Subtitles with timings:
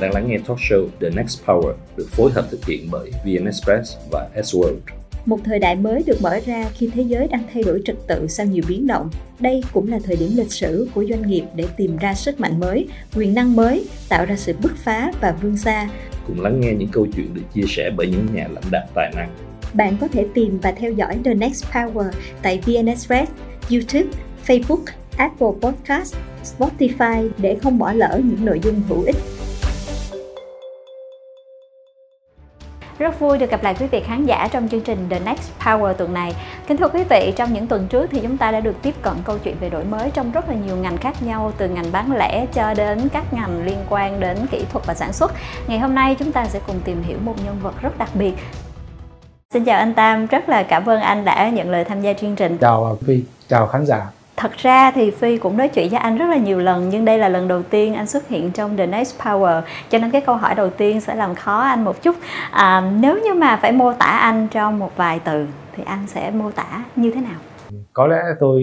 [0.00, 3.44] đang lắng nghe talk show The Next Power được phối hợp thực hiện bởi VN
[3.44, 4.76] Express và S World.
[5.26, 8.26] Một thời đại mới được mở ra khi thế giới đang thay đổi trật tự
[8.28, 9.10] sau nhiều biến động.
[9.40, 12.60] Đây cũng là thời điểm lịch sử của doanh nghiệp để tìm ra sức mạnh
[12.60, 15.88] mới, quyền năng mới, tạo ra sự bứt phá và vươn xa.
[16.26, 19.12] Cùng lắng nghe những câu chuyện được chia sẻ bởi những nhà lãnh đạo tài
[19.16, 19.28] năng.
[19.74, 22.10] Bạn có thể tìm và theo dõi The Next Power
[22.42, 23.32] tại VN Express,
[23.70, 24.08] YouTube,
[24.46, 24.84] Facebook,
[25.16, 29.16] Apple Podcast, Spotify để không bỏ lỡ những nội dung hữu ích.
[33.00, 35.92] Rất vui được gặp lại quý vị khán giả trong chương trình The Next Power
[35.92, 36.34] tuần này.
[36.66, 39.14] Kính thưa quý vị, trong những tuần trước thì chúng ta đã được tiếp cận
[39.24, 42.16] câu chuyện về đổi mới trong rất là nhiều ngành khác nhau, từ ngành bán
[42.16, 45.32] lẻ cho đến các ngành liên quan đến kỹ thuật và sản xuất.
[45.66, 48.34] Ngày hôm nay chúng ta sẽ cùng tìm hiểu một nhân vật rất đặc biệt.
[49.52, 52.36] Xin chào anh Tam, rất là cảm ơn anh đã nhận lời tham gia chương
[52.36, 52.58] trình.
[52.58, 54.06] Chào Phi, chào khán giả
[54.40, 57.18] thật ra thì phi cũng nói chuyện với anh rất là nhiều lần nhưng đây
[57.18, 60.36] là lần đầu tiên anh xuất hiện trong the next power cho nên cái câu
[60.36, 62.16] hỏi đầu tiên sẽ làm khó anh một chút.
[62.50, 66.30] À, nếu như mà phải mô tả anh trong một vài từ thì anh sẽ
[66.30, 67.38] mô tả như thế nào?
[67.92, 68.62] Có lẽ tôi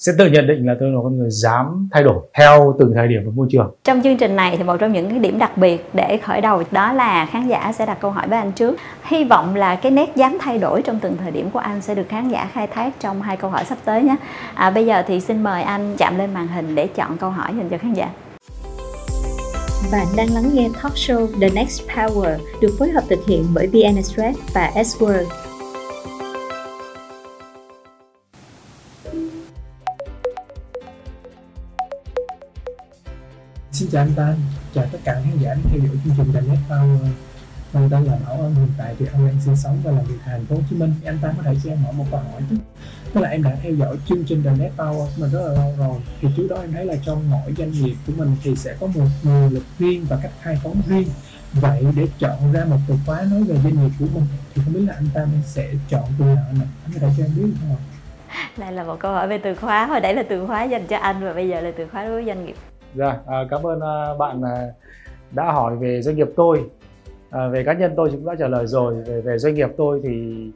[0.00, 3.08] sẽ tự nhận định là tôi là con người dám thay đổi theo từng thời
[3.08, 3.74] điểm và môi trường.
[3.84, 6.62] Trong chương trình này thì một trong những cái điểm đặc biệt để khởi đầu
[6.70, 8.76] đó là khán giả sẽ đặt câu hỏi với anh trước.
[9.04, 11.94] Hy vọng là cái nét dám thay đổi trong từng thời điểm của anh sẽ
[11.94, 14.16] được khán giả khai thác trong hai câu hỏi sắp tới nhé.
[14.54, 17.52] À, bây giờ thì xin mời anh chạm lên màn hình để chọn câu hỏi
[17.56, 18.10] dành cho khán giả.
[19.92, 23.66] Bạn đang lắng nghe talk show The Next Power được phối hợp thực hiện bởi
[23.66, 24.96] VN Express và S
[33.80, 34.34] Xin chào anh ta
[34.74, 36.98] chào tất cả khán giả theo dõi chương trình The Net Power.
[37.72, 40.14] Mình tên là Bảo Ân, hiện tại thì anh đang sinh sống và làm việc
[40.26, 40.94] tại thành phố Hồ Chí Minh.
[41.04, 42.56] Anh ta có thể cho em hỏi một câu hỏi chứ?
[43.12, 45.74] Tức là em đã theo dõi chương trình The Net Power mình rất là lâu
[45.78, 46.00] rồi.
[46.20, 48.86] Thì trước đó em thấy là trong mỗi doanh nghiệp của mình thì sẽ có
[48.86, 51.08] một nguồn lực riêng và cách khai phóng riêng.
[51.52, 54.74] Vậy để chọn ra một từ khóa nói về doanh nghiệp của mình thì không
[54.74, 57.52] biết là anh ta sẽ chọn từ nào anh Anh có thể cho em biết
[57.60, 57.80] không ạ?
[58.56, 60.96] Đây là một câu hỏi về từ khóa, hồi đấy là từ khóa dành cho
[60.96, 62.56] anh và bây giờ là từ khóa đối với doanh nghiệp
[62.94, 64.68] Dạ, à, cảm ơn à, bạn à,
[65.30, 66.70] đã hỏi về doanh nghiệp tôi.
[67.30, 68.94] À, về cá nhân tôi cũng đã trả lời rồi.
[68.94, 70.46] Về về doanh nghiệp tôi thì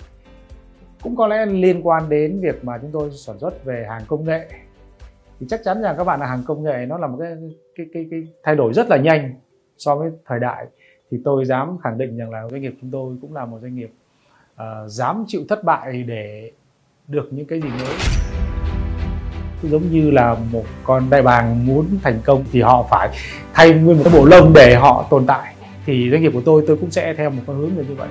[1.02, 4.24] cũng có lẽ liên quan đến việc mà chúng tôi sản xuất về hàng công
[4.24, 4.48] nghệ.
[5.40, 7.36] Thì chắc chắn rằng các bạn là hàng công nghệ nó là một cái
[7.76, 9.34] cái cái, cái thay đổi rất là nhanh
[9.78, 10.66] so với thời đại.
[11.10, 13.74] Thì tôi dám khẳng định rằng là doanh nghiệp chúng tôi cũng là một doanh
[13.74, 13.90] nghiệp
[14.54, 16.50] uh, dám chịu thất bại để
[17.08, 18.33] được những cái gì mới
[19.70, 23.08] giống như là một con đại bàng muốn thành công thì họ phải
[23.54, 25.54] thay nguyên một cái bộ lông để họ tồn tại.
[25.86, 28.08] Thì doanh nghiệp của tôi tôi cũng sẽ theo một con hướng như vậy.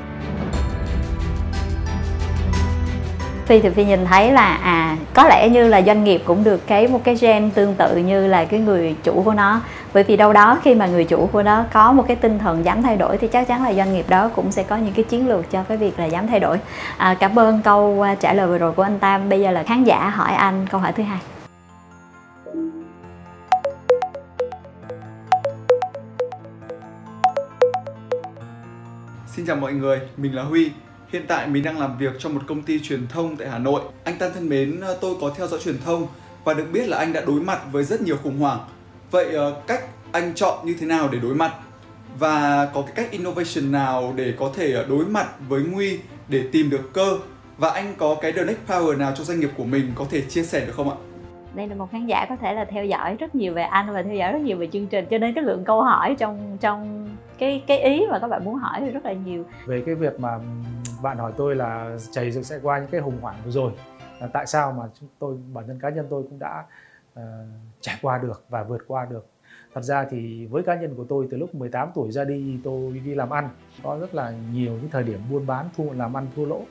[3.46, 6.68] Phi thì Phi nhìn thấy là à có lẽ như là doanh nghiệp cũng được
[6.68, 9.62] cái một cái gen tương tự như là cái người chủ của nó.
[9.94, 12.66] Bởi vì đâu đó khi mà người chủ của nó có một cái tinh thần
[12.66, 15.04] dám thay đổi thì chắc chắn là doanh nghiệp đó cũng sẽ có những cái
[15.04, 16.58] chiến lược cho cái việc là dám thay đổi.
[16.98, 19.30] À, cảm ơn câu à, trả lời vừa rồi của anh Tam.
[19.30, 21.20] Bây giờ là khán giả hỏi anh câu hỏi thứ hai.
[29.44, 30.70] Xin chào mọi người, mình là Huy.
[31.10, 33.82] Hiện tại mình đang làm việc cho một công ty truyền thông tại Hà Nội.
[34.04, 36.08] Anh Tan thân mến, ờ, tôi có theo dõi truyền thông
[36.44, 38.60] và được biết là anh đã đối mặt với rất nhiều khủng hoảng.
[39.12, 41.54] Vậy ờ, cách anh chọn như thế nào để đối mặt?
[42.20, 46.44] Và có cái cách innovation nào để có thể ờ, đối mặt với nguy để
[46.52, 47.18] tìm được cơ?
[47.58, 50.22] Và anh có cái the next power nào cho doanh nghiệp của mình có thể
[50.22, 50.96] chia sẻ được không ạ?
[51.54, 54.04] Đây là một khán giả có thể là theo dõi rất nhiều về anh và
[54.04, 55.06] theo dõi rất nhiều về chương trình.
[55.10, 58.56] Cho nên cái lượng câu hỏi trong trong cái cái ý mà các bạn muốn
[58.56, 59.44] hỏi thì rất là nhiều.
[59.66, 60.40] Về cái việc mà
[61.02, 63.72] bạn hỏi tôi là chảy dựng sẽ qua những cái hùng hoảng vừa rồi
[64.20, 66.64] là tại sao mà chúng tôi bản thân cá nhân tôi cũng đã
[67.20, 67.24] uh,
[67.82, 69.28] trải qua được và vượt qua được.
[69.74, 73.02] Thật ra thì với cá nhân của tôi từ lúc 18 tuổi ra đi tôi
[73.06, 73.50] đi làm ăn
[73.84, 76.62] có rất là nhiều những thời điểm buôn bán thua làm ăn thua lỗ.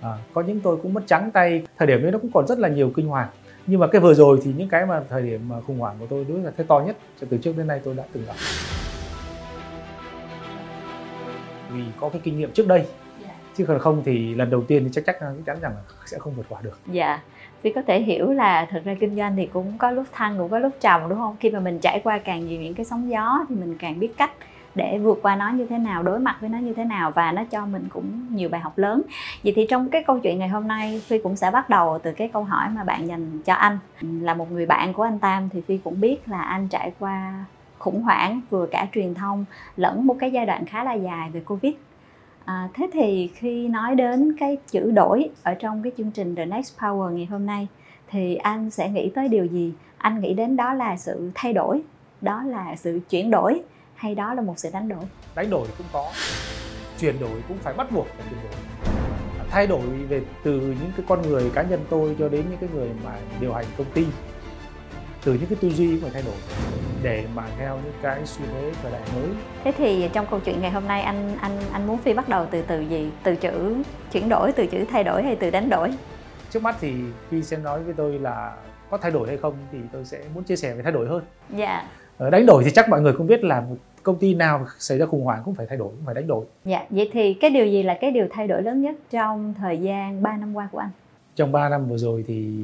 [0.00, 1.66] À, có những tôi cũng mất trắng tay.
[1.76, 3.28] Thời điểm ấy nó cũng còn rất là nhiều kinh hoàng
[3.70, 6.06] nhưng mà cái vừa rồi thì những cái mà thời điểm mà khủng hoảng của
[6.10, 6.96] tôi đối là cái to nhất
[7.30, 8.34] từ trước đến nay tôi đã từng gặp.
[11.70, 12.86] Vì có cái kinh nghiệm trước đây
[13.22, 13.30] dạ.
[13.56, 16.18] chứ còn không thì lần đầu tiên thì chắc chắc chắc chắn rằng là sẽ
[16.18, 16.78] không vượt qua được.
[16.86, 17.22] Dạ.
[17.62, 20.48] Vì có thể hiểu là thật ra kinh doanh thì cũng có lúc thăng cũng
[20.48, 21.36] có lúc trầm đúng không?
[21.40, 24.16] Khi mà mình trải qua càng nhiều những cái sóng gió thì mình càng biết
[24.16, 24.30] cách
[24.78, 27.32] để vượt qua nó như thế nào đối mặt với nó như thế nào và
[27.32, 29.02] nó cho mình cũng nhiều bài học lớn.
[29.44, 32.12] Vậy thì trong cái câu chuyện ngày hôm nay phi cũng sẽ bắt đầu từ
[32.12, 33.78] cái câu hỏi mà bạn dành cho anh.
[34.00, 37.44] Là một người bạn của anh tam thì phi cũng biết là anh trải qua
[37.78, 39.44] khủng hoảng vừa cả truyền thông
[39.76, 41.72] lẫn một cái giai đoạn khá là dài về covid.
[42.44, 46.46] À, thế thì khi nói đến cái chữ đổi ở trong cái chương trình The
[46.46, 47.68] Next Power ngày hôm nay
[48.10, 49.72] thì anh sẽ nghĩ tới điều gì?
[49.98, 51.82] Anh nghĩ đến đó là sự thay đổi
[52.20, 53.62] đó là sự chuyển đổi
[53.98, 55.04] hay đó là một sự đánh đổi?
[55.34, 56.12] Đánh đổi cũng có.
[57.00, 58.52] Chuyển đổi cũng phải bắt buộc phải chuyển đổi.
[59.50, 62.68] Thay đổi về từ những cái con người cá nhân tôi cho đến những cái
[62.74, 63.10] người mà
[63.40, 64.06] điều hành công ty.
[65.24, 66.34] Từ những cái tư duy cũng phải thay đổi
[67.02, 69.28] để mà theo những cái xu thế thời đại mới.
[69.64, 72.46] Thế thì trong câu chuyện ngày hôm nay anh anh anh muốn phi bắt đầu
[72.50, 73.10] từ từ gì?
[73.22, 73.76] Từ chữ
[74.12, 75.92] chuyển đổi từ chữ thay đổi hay từ đánh đổi?
[76.50, 76.94] Trước mắt thì
[77.30, 78.56] phi sẽ nói với tôi là
[78.90, 81.24] có thay đổi hay không thì tôi sẽ muốn chia sẻ về thay đổi hơn.
[81.56, 81.76] Dạ.
[81.78, 81.86] Ờ,
[82.18, 85.06] đánh đổi thì chắc mọi người cũng biết là một công ty nào xảy ra
[85.06, 86.46] khủng hoảng cũng phải thay đổi cũng phải đánh đổi.
[86.64, 89.78] Dạ vậy thì cái điều gì là cái điều thay đổi lớn nhất trong thời
[89.78, 90.90] gian 3 năm qua của anh?
[91.36, 92.54] Trong 3 năm vừa rồi thì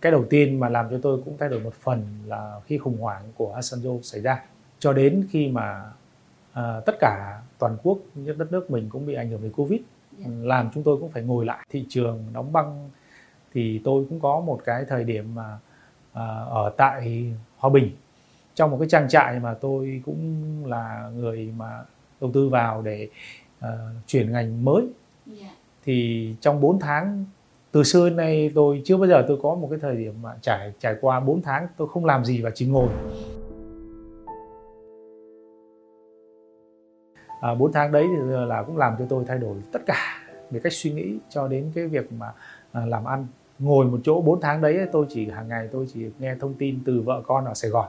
[0.00, 2.98] cái đầu tiên mà làm cho tôi cũng thay đổi một phần là khi khủng
[3.00, 4.42] hoảng của Asanjo xảy ra.
[4.78, 5.82] Cho đến khi mà
[6.52, 9.80] à, tất cả toàn quốc nhất đất nước mình cũng bị ảnh hưởng bởi Covid
[10.42, 11.66] làm chúng tôi cũng phải ngồi lại.
[11.70, 12.90] Thị trường đóng băng
[13.54, 15.58] thì tôi cũng có một cái thời điểm mà
[16.12, 17.24] à, ở tại
[17.56, 17.90] Hòa Bình
[18.58, 21.84] trong một cái trang trại mà tôi cũng là người mà
[22.20, 23.08] đầu tư vào để
[23.58, 23.68] uh,
[24.06, 24.86] chuyển ngành mới.
[25.84, 27.24] Thì trong 4 tháng
[27.72, 30.34] từ xưa đến nay tôi chưa bao giờ tôi có một cái thời điểm mà
[30.42, 32.88] trải trải qua 4 tháng tôi không làm gì và chỉ ngồi.
[37.40, 40.20] À, 4 tháng đấy thì là cũng làm cho tôi thay đổi tất cả
[40.50, 42.32] về cách suy nghĩ cho đến cái việc mà
[42.72, 43.26] à, làm ăn.
[43.58, 46.78] Ngồi một chỗ 4 tháng đấy tôi chỉ hàng ngày tôi chỉ nghe thông tin
[46.84, 47.88] từ vợ con ở Sài Gòn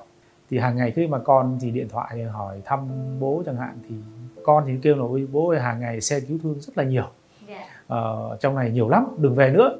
[0.49, 2.79] thì hàng ngày khi mà con thì điện thoại hỏi thăm
[3.19, 3.95] bố chẳng hạn thì
[4.43, 7.05] con thì kêu là ôi bố ơi hàng ngày xe cứu thương rất là nhiều.
[7.47, 7.65] Yeah.
[7.87, 9.77] ờ, trong này nhiều lắm đừng về nữa.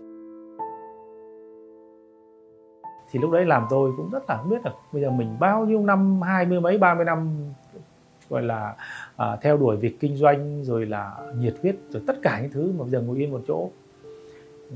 [3.12, 5.66] Thì lúc đấy làm tôi cũng rất là không biết là bây giờ mình bao
[5.66, 7.30] nhiêu năm hai mươi mấy ba mươi năm
[8.30, 8.76] gọi là
[9.16, 12.72] à, theo đuổi việc kinh doanh rồi là nhiệt huyết rồi tất cả những thứ
[12.78, 13.70] mà bây giờ ngồi yên một chỗ.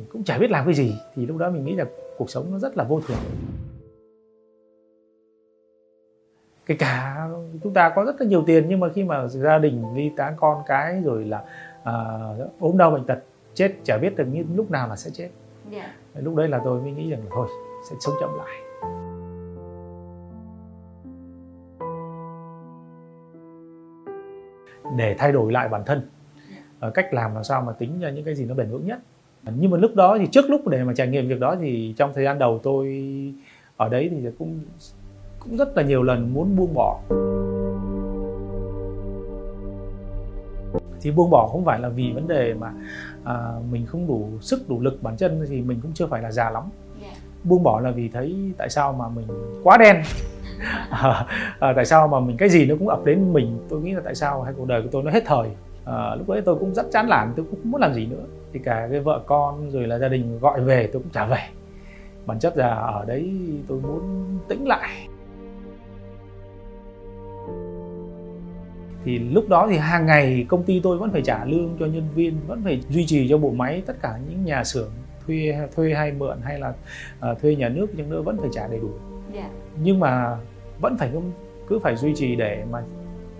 [0.09, 1.85] Cũng chả biết làm cái gì thì lúc đó mình nghĩ là
[2.17, 3.17] cuộc sống nó rất là vô thường
[6.65, 7.27] kể cả
[7.63, 10.33] chúng ta có rất là nhiều tiền nhưng mà khi mà gia đình ly tán
[10.37, 11.43] con cái rồi là
[11.83, 11.93] à,
[12.59, 13.19] ốm đau bệnh tật
[13.53, 15.29] chết chả biết được như lúc nào là sẽ chết.
[15.71, 15.89] Yeah.
[16.15, 17.47] lúc đấy là tôi mới nghĩ rằng là thôi
[17.89, 18.59] sẽ sống chậm lại.
[24.97, 26.09] Để thay đổi lại bản thân.
[26.79, 28.99] Ở cách làm làm sao mà tính ra những cái gì nó bền vững nhất.
[29.55, 32.11] Nhưng mà lúc đó thì trước lúc để mà trải nghiệm việc đó thì trong
[32.13, 33.03] thời gian đầu tôi
[33.77, 34.59] ở đấy thì cũng
[35.43, 36.99] cũng rất là nhiều lần muốn buông bỏ.
[41.01, 42.73] Thì buông bỏ không phải là vì vấn đề mà
[43.23, 43.35] à,
[43.71, 46.49] mình không đủ sức đủ lực bản chân thì mình cũng chưa phải là già
[46.49, 46.63] lắm.
[47.01, 47.17] Yeah.
[47.43, 49.27] buông bỏ là vì thấy tại sao mà mình
[49.63, 50.03] quá đen.
[50.89, 51.25] À,
[51.59, 54.01] à, tại sao mà mình cái gì nó cũng ập đến mình tôi nghĩ là
[54.05, 55.49] tại sao hai cuộc đời của tôi nó hết thời.
[55.85, 58.23] À, lúc đấy tôi cũng rất chán nản tôi cũng không muốn làm gì nữa.
[58.53, 61.39] Thì cả cái vợ con rồi là gia đình gọi về tôi cũng trả về.
[62.25, 63.33] Bản chất là ở đấy
[63.67, 65.07] tôi muốn tĩnh lại
[69.05, 72.07] thì lúc đó thì hàng ngày công ty tôi vẫn phải trả lương cho nhân
[72.15, 74.91] viên vẫn phải duy trì cho bộ máy tất cả những nhà xưởng
[75.27, 76.73] thuê thuê hay mượn hay là
[77.31, 78.89] uh, thuê nhà nước nhưng nữa vẫn phải trả đầy đủ
[79.33, 79.45] yeah.
[79.45, 79.49] Dạ.
[79.83, 80.37] nhưng mà
[80.81, 81.11] vẫn phải
[81.67, 82.83] cứ phải duy trì để mà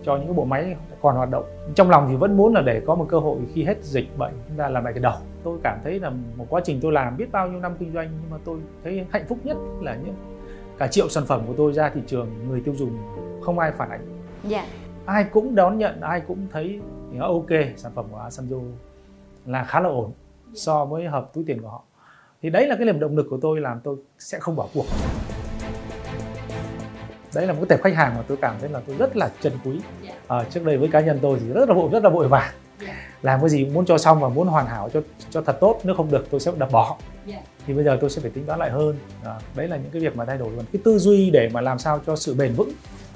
[0.04, 1.46] cho những cái bộ máy còn hoạt động
[1.76, 4.34] trong lòng thì vẫn muốn là để có một cơ hội khi hết dịch bệnh
[4.48, 7.18] chúng ta làm lại cái đầu tôi cảm thấy là một quá trình tôi làm
[7.18, 10.16] biết bao nhiêu năm kinh doanh nhưng mà tôi thấy hạnh phúc nhất là những
[10.78, 12.98] cả triệu sản phẩm của tôi ra thị trường người tiêu dùng
[13.42, 14.02] không ai phản ánh
[14.52, 14.66] yeah.
[15.08, 16.80] Dạ ai cũng đón nhận ai cũng thấy
[17.20, 18.62] ok sản phẩm của Asanjo
[19.46, 20.12] là khá là ổn
[20.54, 21.84] so với hợp túi tiền của họ.
[22.42, 24.86] Thì đấy là cái niềm động lực của tôi làm tôi sẽ không bỏ cuộc.
[27.36, 29.32] Đấy là một cái tệp khách hàng mà tôi cảm thấy là tôi rất là
[29.42, 29.80] trân quý.
[30.28, 32.54] À, trước đây với cá nhân tôi thì rất là vội rất là vội vàng.
[33.22, 35.96] Làm cái gì muốn cho xong và muốn hoàn hảo cho cho thật tốt nếu
[35.96, 36.98] không được tôi sẽ đập bỏ.
[37.68, 38.96] Thì bây giờ tôi sẽ phải tính toán lại hơn.
[39.24, 40.50] À, đấy là những cái việc mà thay đổi.
[40.74, 42.70] Cái tư duy để mà làm sao cho sự bền vững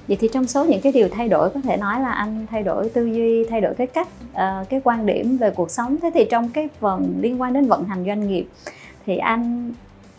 [0.08, 2.64] vậy thì trong số những cái điều thay đổi có thể nói là anh thay
[2.64, 6.12] đổi tư duy thay đổi cái cách uh, cái quan điểm về cuộc sống thế
[6.14, 8.48] thì trong cái phần liên quan đến vận hành doanh nghiệp
[9.06, 9.74] thì anh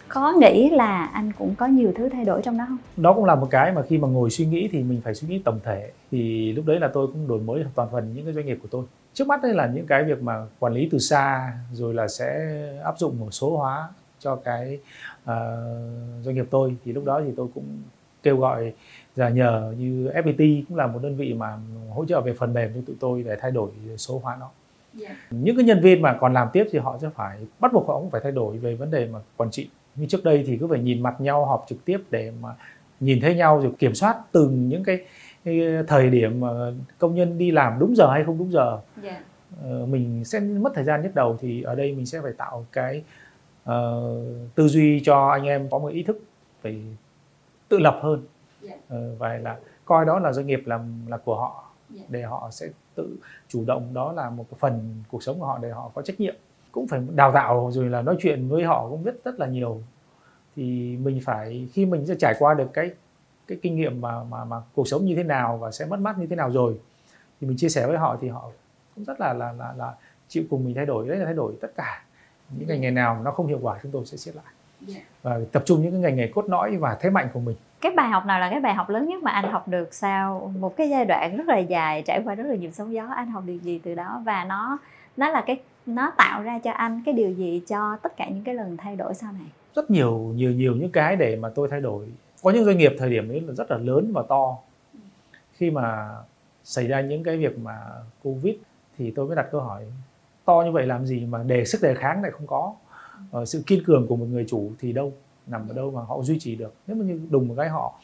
[0.09, 2.78] có nghĩ là anh cũng có nhiều thứ thay đổi trong đó không?
[2.97, 5.28] Đó cũng là một cái mà khi mà ngồi suy nghĩ thì mình phải suy
[5.28, 8.35] nghĩ tổng thể thì lúc đấy là tôi cũng đổi mới toàn phần những cái
[8.35, 8.85] doanh nghiệp của tôi.
[9.14, 12.49] Trước mắt đây là những cái việc mà quản lý từ xa rồi là sẽ
[12.85, 13.88] áp dụng một số hóa
[14.21, 14.78] cho cái
[15.23, 15.28] uh,
[16.25, 17.64] doanh nghiệp tôi thì lúc đó thì tôi cũng
[18.23, 18.73] kêu gọi
[19.18, 21.58] và nhờ như FPT cũng là một đơn vị mà
[21.90, 24.50] hỗ trợ về phần mềm cho tụi tôi để thay đổi số hóa nó
[25.00, 25.10] yeah.
[25.10, 25.16] Dạ.
[25.30, 27.94] những cái nhân viên mà còn làm tiếp thì họ sẽ phải bắt buộc họ
[28.00, 30.66] cũng phải thay đổi về vấn đề mà quản trị như trước đây thì cứ
[30.66, 32.48] phải nhìn mặt nhau họp trực tiếp để mà
[33.00, 35.04] nhìn thấy nhau rồi kiểm soát từng những cái,
[35.44, 36.48] cái thời điểm mà
[36.98, 39.16] công nhân đi làm đúng giờ hay không đúng giờ yeah.
[39.62, 39.70] Dạ.
[39.82, 42.66] uh, mình sẽ mất thời gian nhất đầu thì ở đây mình sẽ phải tạo
[42.72, 43.02] cái
[43.70, 43.72] uh,
[44.54, 46.22] tư duy cho anh em có một ý thức
[46.62, 46.76] phải
[47.68, 48.22] tự lập hơn
[48.88, 51.64] ờ, và là coi đó là doanh nghiệp là là của họ
[52.08, 53.16] để họ sẽ tự
[53.48, 56.34] chủ động đó là một phần cuộc sống của họ để họ có trách nhiệm.
[56.72, 59.82] Cũng phải đào tạo rồi là nói chuyện với họ cũng rất rất là nhiều.
[60.56, 62.90] Thì mình phải khi mình sẽ trải qua được cái
[63.46, 66.18] cái kinh nghiệm mà mà mà cuộc sống như thế nào và sẽ mất mát
[66.18, 66.80] như thế nào rồi
[67.40, 68.50] thì mình chia sẻ với họ thì họ
[68.94, 69.94] cũng rất là là là, là
[70.28, 72.04] chịu cùng mình thay đổi đấy là thay đổi tất cả.
[72.50, 74.44] Những ngành nghề nào nó không hiệu quả chúng tôi sẽ siết lại
[75.23, 77.56] và tập trung những cái ngành nghề cốt lõi và thế mạnh của mình.
[77.80, 80.52] Cái bài học nào là cái bài học lớn nhất mà anh học được sau
[80.58, 83.08] một cái giai đoạn rất là dài trải qua rất là nhiều sóng gió?
[83.16, 84.23] Anh học được gì từ đó?
[84.25, 84.78] Và nó
[85.16, 88.44] nó là cái nó tạo ra cho anh cái điều gì cho tất cả những
[88.44, 89.47] cái lần thay đổi sau này?
[89.75, 92.06] Rất nhiều nhiều nhiều những cái để mà tôi thay đổi.
[92.42, 94.56] Có những doanh nghiệp thời điểm ấy là rất là lớn và to.
[95.52, 96.08] Khi mà
[96.64, 97.76] xảy ra những cái việc mà
[98.23, 98.54] covid
[98.99, 99.85] thì tôi mới đặt câu hỏi
[100.44, 102.75] to như vậy làm gì mà đề sức đề kháng lại không có
[103.30, 105.12] Ờ, sự kiên cường của một người chủ thì đâu
[105.46, 106.75] nằm ở đâu mà họ duy trì được.
[106.87, 108.00] Nếu mà như đùng một cái họ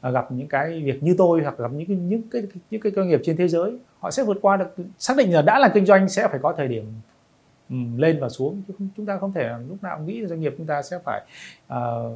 [0.00, 2.92] à, gặp những cái việc như tôi hoặc gặp những cái những cái những cái
[2.96, 5.68] doanh nghiệp trên thế giới họ sẽ vượt qua được xác định là đã là
[5.74, 6.84] kinh doanh sẽ phải có thời điểm
[7.70, 8.62] um, lên và xuống.
[8.68, 11.22] Chứ không, chúng ta không thể lúc nào nghĩ doanh nghiệp chúng ta sẽ phải
[11.66, 12.12] uh,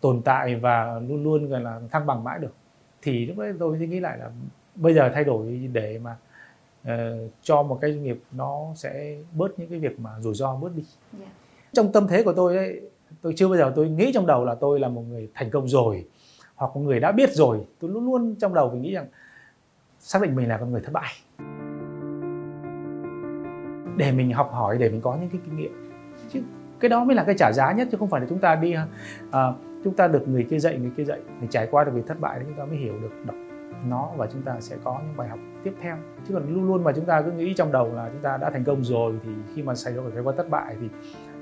[0.00, 2.54] tồn tại và luôn luôn gọi là thăng bằng mãi được.
[3.02, 4.30] Thì lúc đấy tôi nghĩ lại là
[4.74, 6.16] bây giờ thay đổi để mà
[6.88, 10.56] uh, cho một cái doanh nghiệp nó sẽ bớt những cái việc mà rủi ro
[10.56, 10.84] bớt đi.
[11.18, 11.30] Yeah.
[11.72, 12.80] Trong tâm thế của tôi ấy,
[13.22, 15.68] tôi chưa bao giờ tôi nghĩ trong đầu là tôi là một người thành công
[15.68, 16.04] rồi
[16.54, 17.58] hoặc một người đã biết rồi.
[17.80, 19.06] Tôi luôn luôn trong đầu mình nghĩ rằng
[19.98, 21.12] xác định mình là con người thất bại.
[23.96, 25.92] Để mình học hỏi để mình có những cái kinh nghiệm.
[26.28, 26.40] Chứ
[26.80, 28.74] cái đó mới là cái trả giá nhất chứ không phải là chúng ta đi
[29.30, 29.52] à,
[29.84, 31.20] chúng ta được người kia dạy người kia dạy.
[31.40, 33.36] Mình trải qua được việc thất bại thì chúng ta mới hiểu được đọc
[33.88, 35.96] nó và chúng ta sẽ có những bài học tiếp theo.
[36.28, 38.50] Chứ còn luôn luôn mà chúng ta cứ nghĩ trong đầu là chúng ta đã
[38.50, 40.88] thành công rồi thì khi mà xảy ra trải qua thất bại thì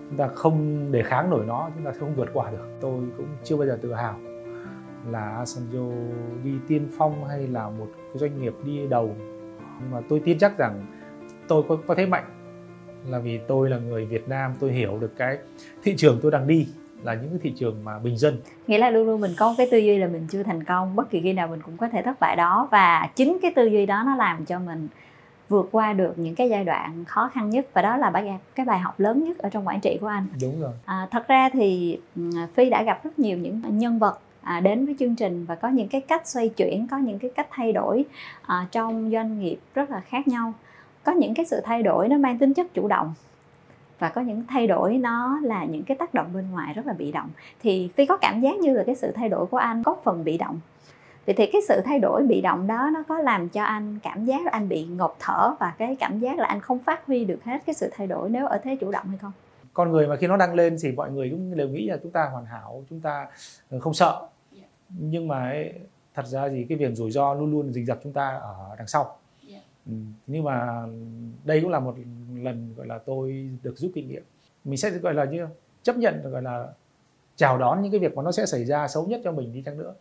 [0.09, 2.79] chúng ta không để kháng nổi nó chúng ta không vượt qua được.
[2.81, 4.19] Tôi cũng chưa bao giờ tự hào
[5.11, 5.93] là Asanjo
[6.45, 9.17] đi tiên phong hay là một cái doanh nghiệp đi đầu.
[9.81, 10.87] Nhưng mà tôi tin chắc rằng
[11.49, 12.25] tôi có, có thế mạnh
[13.07, 15.39] là vì tôi là người Việt Nam tôi hiểu được cái
[15.83, 16.69] thị trường tôi đang đi
[17.03, 18.37] là những cái thị trường mà bình dân.
[18.67, 20.97] Nghĩa là luôn luôn mình có cái tư duy là mình chưa thành công.
[20.97, 22.69] Bất kỳ khi nào mình cũng có thể thất bại đó.
[22.71, 24.89] Và chính cái tư duy đó nó làm cho mình
[25.49, 28.67] vượt qua được những cái giai đoạn khó khăn nhất và đó là bài cái
[28.67, 30.27] bài học lớn nhất ở trong quản trị của anh.
[30.41, 30.73] Đúng rồi.
[30.85, 31.99] À, thật ra thì
[32.55, 35.69] phi đã gặp rất nhiều những nhân vật à, đến với chương trình và có
[35.69, 38.05] những cái cách xoay chuyển có những cái cách thay đổi
[38.47, 40.53] à, trong doanh nghiệp rất là khác nhau.
[41.05, 43.15] Có những cái sự thay đổi nó mang tính chất chủ động
[43.99, 46.93] và có những thay đổi nó là những cái tác động bên ngoài rất là
[46.93, 47.29] bị động.
[47.61, 50.25] Thì phi có cảm giác như là cái sự thay đổi của anh có phần
[50.25, 50.61] bị động
[51.29, 54.25] vậy thì cái sự thay đổi bị động đó nó có làm cho anh cảm
[54.25, 57.25] giác là anh bị ngộp thở và cái cảm giác là anh không phát huy
[57.25, 59.33] được hết cái sự thay đổi nếu ở thế chủ động hay không?
[59.73, 62.13] Con người mà khi nó đăng lên thì mọi người cũng đều nghĩ là chúng
[62.13, 63.27] ta hoàn hảo chúng ta
[63.71, 64.29] ờ, không sợ.
[64.89, 65.73] Nhưng mà ấy,
[66.15, 68.87] thật ra thì cái việc rủi ro luôn luôn rình rập chúng ta ở đằng
[68.87, 69.17] sau.
[69.87, 69.93] Ừ,
[70.27, 70.87] nhưng mà
[71.45, 71.95] đây cũng là một
[72.35, 74.23] lần gọi là tôi được rút kinh nghiệm.
[74.65, 75.47] Mình sẽ gọi là như
[75.83, 76.69] chấp nhận gọi là
[77.37, 79.63] chào đón những cái việc mà nó sẽ xảy ra xấu nhất cho mình đi
[79.63, 79.95] chăng nữa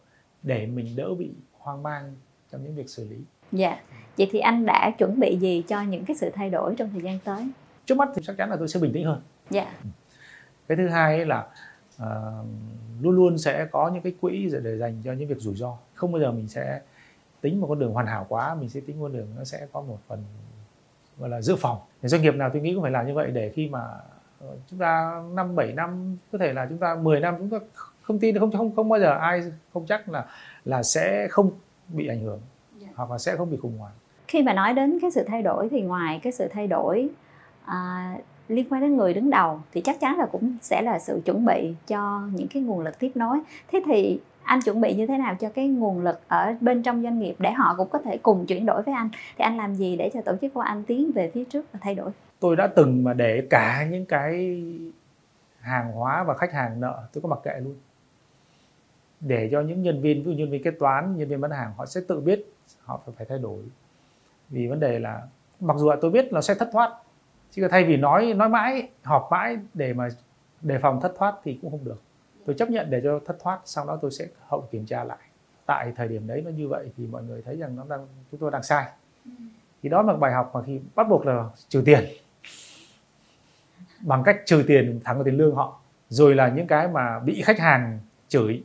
[0.43, 2.15] để mình đỡ bị hoang mang
[2.51, 3.17] trong những việc xử lý.
[3.51, 3.81] Dạ.
[4.17, 7.01] Vậy thì anh đã chuẩn bị gì cho những cái sự thay đổi trong thời
[7.01, 7.47] gian tới?
[7.85, 9.21] Trước mắt thì chắc chắn là tôi sẽ bình tĩnh hơn.
[9.49, 9.73] Dạ.
[10.67, 11.47] Cái thứ hai là
[11.95, 12.05] uh,
[13.01, 15.77] luôn luôn sẽ có những cái quỹ để dành cho những việc rủi ro.
[15.93, 16.81] Không bao giờ mình sẽ
[17.41, 19.81] tính một con đường hoàn hảo quá, mình sẽ tính con đường nó sẽ có
[19.81, 20.23] một phần
[21.17, 21.77] gọi là dự phòng.
[22.01, 23.83] Thì doanh nghiệp nào tôi nghĩ cũng phải làm như vậy để khi mà
[24.39, 27.57] ờ, chúng ta năm bảy năm có thể là chúng ta 10 năm chúng ta
[28.07, 30.25] không tin không không không bao giờ ai không chắc là
[30.65, 31.51] là sẽ không
[31.87, 32.81] bị ảnh hưởng yeah.
[32.81, 32.87] Dạ.
[32.95, 33.93] hoặc là sẽ không bị khủng hoảng
[34.27, 37.09] khi mà nói đến cái sự thay đổi thì ngoài cái sự thay đổi
[37.65, 38.13] à,
[38.47, 41.45] liên quan đến người đứng đầu thì chắc chắn là cũng sẽ là sự chuẩn
[41.45, 43.39] bị cho những cái nguồn lực tiếp nối
[43.71, 47.03] thế thì anh chuẩn bị như thế nào cho cái nguồn lực ở bên trong
[47.03, 49.75] doanh nghiệp để họ cũng có thể cùng chuyển đổi với anh thì anh làm
[49.75, 52.55] gì để cho tổ chức của anh tiến về phía trước và thay đổi tôi
[52.55, 54.63] đã từng mà để cả những cái
[55.59, 57.75] hàng hóa và khách hàng nợ tôi có mặc kệ luôn
[59.19, 61.73] để cho những nhân viên, ví dụ nhân viên kế toán, nhân viên bán hàng,
[61.77, 62.45] họ sẽ tự biết
[62.83, 63.59] họ phải phải thay đổi.
[64.49, 65.21] Vì vấn đề là
[65.59, 66.97] mặc dù là tôi biết là sẽ thất thoát,
[67.51, 70.09] chứ thay vì nói nói mãi, họp mãi để mà
[70.61, 72.01] đề phòng thất thoát thì cũng không được.
[72.45, 75.17] Tôi chấp nhận để cho thất thoát, sau đó tôi sẽ hậu kiểm tra lại.
[75.65, 78.39] Tại thời điểm đấy nó như vậy thì mọi người thấy rằng nó đang, chúng
[78.39, 78.85] tôi đang sai.
[79.83, 82.05] Thì đó là bài học mà khi bắt buộc là trừ tiền.
[84.01, 85.79] Bằng cách trừ tiền thắng vào tiền lương họ.
[86.09, 88.63] Rồi là những cái mà bị khách hàng chửi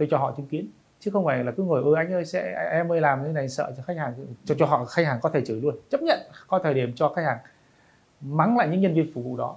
[0.00, 0.68] tôi cho họ chứng kiến.
[1.00, 3.48] Chứ không phải là cứ ngồi ơi anh ơi sẽ em ơi làm như này
[3.48, 4.14] sợ cho khách hàng.
[4.44, 5.74] Cho cho họ khách hàng có thể chửi luôn.
[5.90, 7.38] Chấp nhận có thời điểm cho khách hàng
[8.20, 9.56] mắng lại những nhân viên phục vụ đó.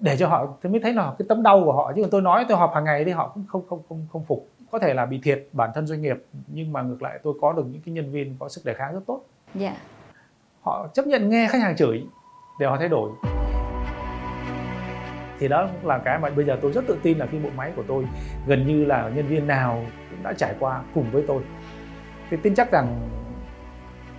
[0.00, 1.92] Để cho họ tôi mới thấy là cái tấm đau của họ.
[1.96, 4.24] Chứ còn tôi nói tôi họp hàng ngày thì họ cũng không không không không
[4.24, 4.48] phục.
[4.70, 7.52] Có thể là bị thiệt bản thân doanh nghiệp nhưng mà ngược lại tôi có
[7.52, 9.20] được những cái nhân viên có sức đề kháng rất tốt.
[9.54, 9.76] Dạ.
[10.62, 12.06] Họ chấp nhận nghe khách hàng chửi
[12.60, 13.10] để họ thay đổi
[15.38, 17.50] thì đó cũng là cái mà bây giờ tôi rất tự tin là khi bộ
[17.56, 18.04] máy của tôi
[18.46, 21.42] gần như là nhân viên nào cũng đã trải qua cùng với tôi.
[22.30, 23.08] Thì tin chắc rằng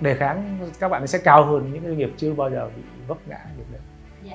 [0.01, 3.17] đề kháng các bạn sẽ cao hơn những doanh nghiệp chưa bao giờ bị vấp
[3.27, 3.81] ngã việc đấy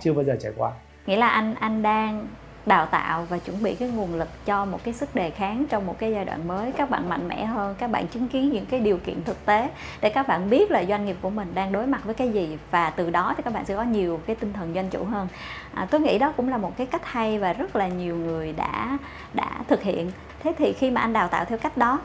[0.03, 0.73] chưa bao giờ trải qua.
[1.07, 2.27] Nghĩa là anh anh đang
[2.67, 5.87] đào tạo và chuẩn bị cái nguồn lực cho một cái sức đề kháng trong
[5.87, 6.73] một cái giai đoạn mới.
[6.73, 9.71] Các bạn mạnh mẽ hơn các bạn chứng kiến những cái điều kiện thực tế
[10.01, 12.59] để các bạn biết là doanh nghiệp của mình đang đối mặt với cái gì
[12.71, 15.29] và từ đó thì các bạn sẽ có nhiều cái tinh thần doanh chủ hơn.
[15.75, 18.53] À, tôi nghĩ đó cũng là một cái cách hay và rất là nhiều người
[18.53, 18.99] đã
[19.35, 20.11] đã thực hiện.
[20.43, 22.01] Thế thì khi mà anh đào tạo theo cách đó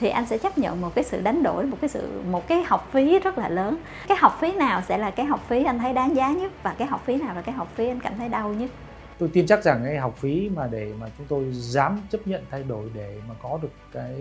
[0.00, 2.62] thì anh sẽ chấp nhận một cái sự đánh đổi một cái sự một cái
[2.62, 3.76] học phí rất là lớn.
[4.08, 6.74] Cái học phí nào sẽ là cái học phí anh thấy đáng giá nhất và
[6.78, 8.70] cái học phí nào là cái học phí anh cảm thấy đau nhất?
[9.18, 12.44] Tôi tin chắc rằng cái học phí mà để mà chúng tôi dám chấp nhận
[12.50, 14.14] thay đổi để mà có được cái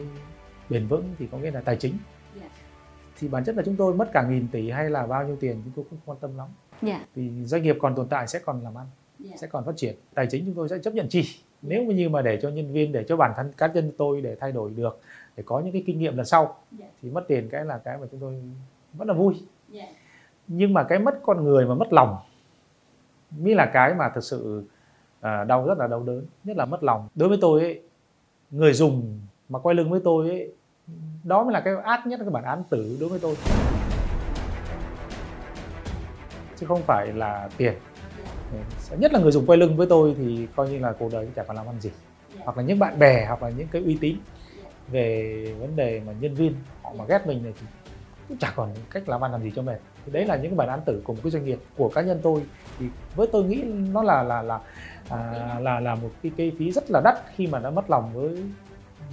[0.69, 1.97] bền vững thì có nghĩa là tài chính
[2.39, 2.51] yeah.
[3.19, 5.61] thì bản chất là chúng tôi mất cả nghìn tỷ hay là bao nhiêu tiền
[5.63, 6.47] chúng tôi không quan tâm lắm
[6.81, 7.01] yeah.
[7.15, 8.85] vì doanh nghiệp còn tồn tại sẽ còn làm ăn
[9.25, 9.39] yeah.
[9.39, 11.23] sẽ còn phát triển tài chính chúng tôi sẽ chấp nhận chi
[11.61, 14.35] nếu như mà để cho nhân viên để cho bản thân cá nhân tôi để
[14.39, 15.01] thay đổi được
[15.37, 16.91] để có những cái kinh nghiệm lần sau yeah.
[17.01, 18.43] thì mất tiền cái là cái mà chúng tôi
[18.93, 19.33] vẫn là vui
[19.73, 19.89] yeah.
[20.47, 22.17] nhưng mà cái mất con người mà mất lòng
[23.39, 24.63] mới là cái mà thực sự
[25.21, 27.07] à, đau rất là đau đớn nhất là mất lòng.
[27.15, 27.81] Đối với tôi ấy,
[28.51, 29.19] người dùng
[29.49, 30.51] mà quay lưng với tôi ấy,
[31.23, 33.35] đó mới là cái ác nhất cái bản án tử đối với tôi.
[36.55, 37.73] Chứ không phải là tiền.
[38.97, 41.43] Nhất là người dùng quay lưng với tôi thì coi như là cuộc đời chả
[41.43, 41.91] còn làm ăn gì.
[42.39, 44.15] Hoặc là những bạn bè hoặc là những cái uy tín
[44.87, 47.67] về vấn đề mà nhân viên họ mà ghét mình này thì
[48.27, 50.57] cũng chả còn cách làm ăn làm gì cho mệt thì đấy là những cái
[50.57, 52.43] bản án tử của một cái doanh nghiệp của cá nhân tôi.
[52.79, 52.85] Thì
[53.15, 54.59] với tôi nghĩ nó là là là
[55.09, 55.19] à,
[55.59, 58.43] là là một cái cái phí rất là đắt khi mà đã mất lòng với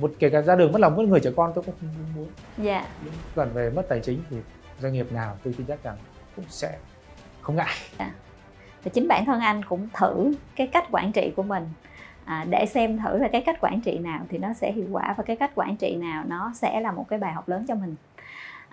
[0.00, 2.28] một kể cả ra đường mất lòng với người trẻ con tôi cũng không muốn.
[2.58, 2.86] Dạ.
[3.34, 4.36] Còn về mất tài chính thì
[4.80, 5.96] doanh nghiệp nào tôi tin chắc rằng
[6.36, 6.78] cũng sẽ
[7.40, 7.74] không ngại.
[7.98, 8.12] Dạ.
[8.84, 11.68] và chính bản thân anh cũng thử cái cách quản trị của mình.
[12.24, 15.14] À, để xem thử là cái cách quản trị nào thì nó sẽ hiệu quả
[15.16, 17.74] và cái cách quản trị nào nó sẽ là một cái bài học lớn cho
[17.74, 17.94] mình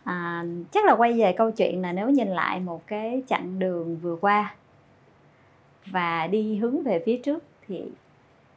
[0.03, 3.97] à, chắc là quay về câu chuyện là nếu nhìn lại một cái chặng đường
[3.97, 4.55] vừa qua
[5.85, 7.83] và đi hướng về phía trước thì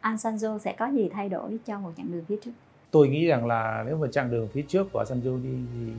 [0.02, 2.50] Asanjo sẽ có gì thay đổi cho một chặng đường phía trước?
[2.90, 5.92] Tôi nghĩ rằng là nếu mà chặng đường phía trước của Asanjo đi thì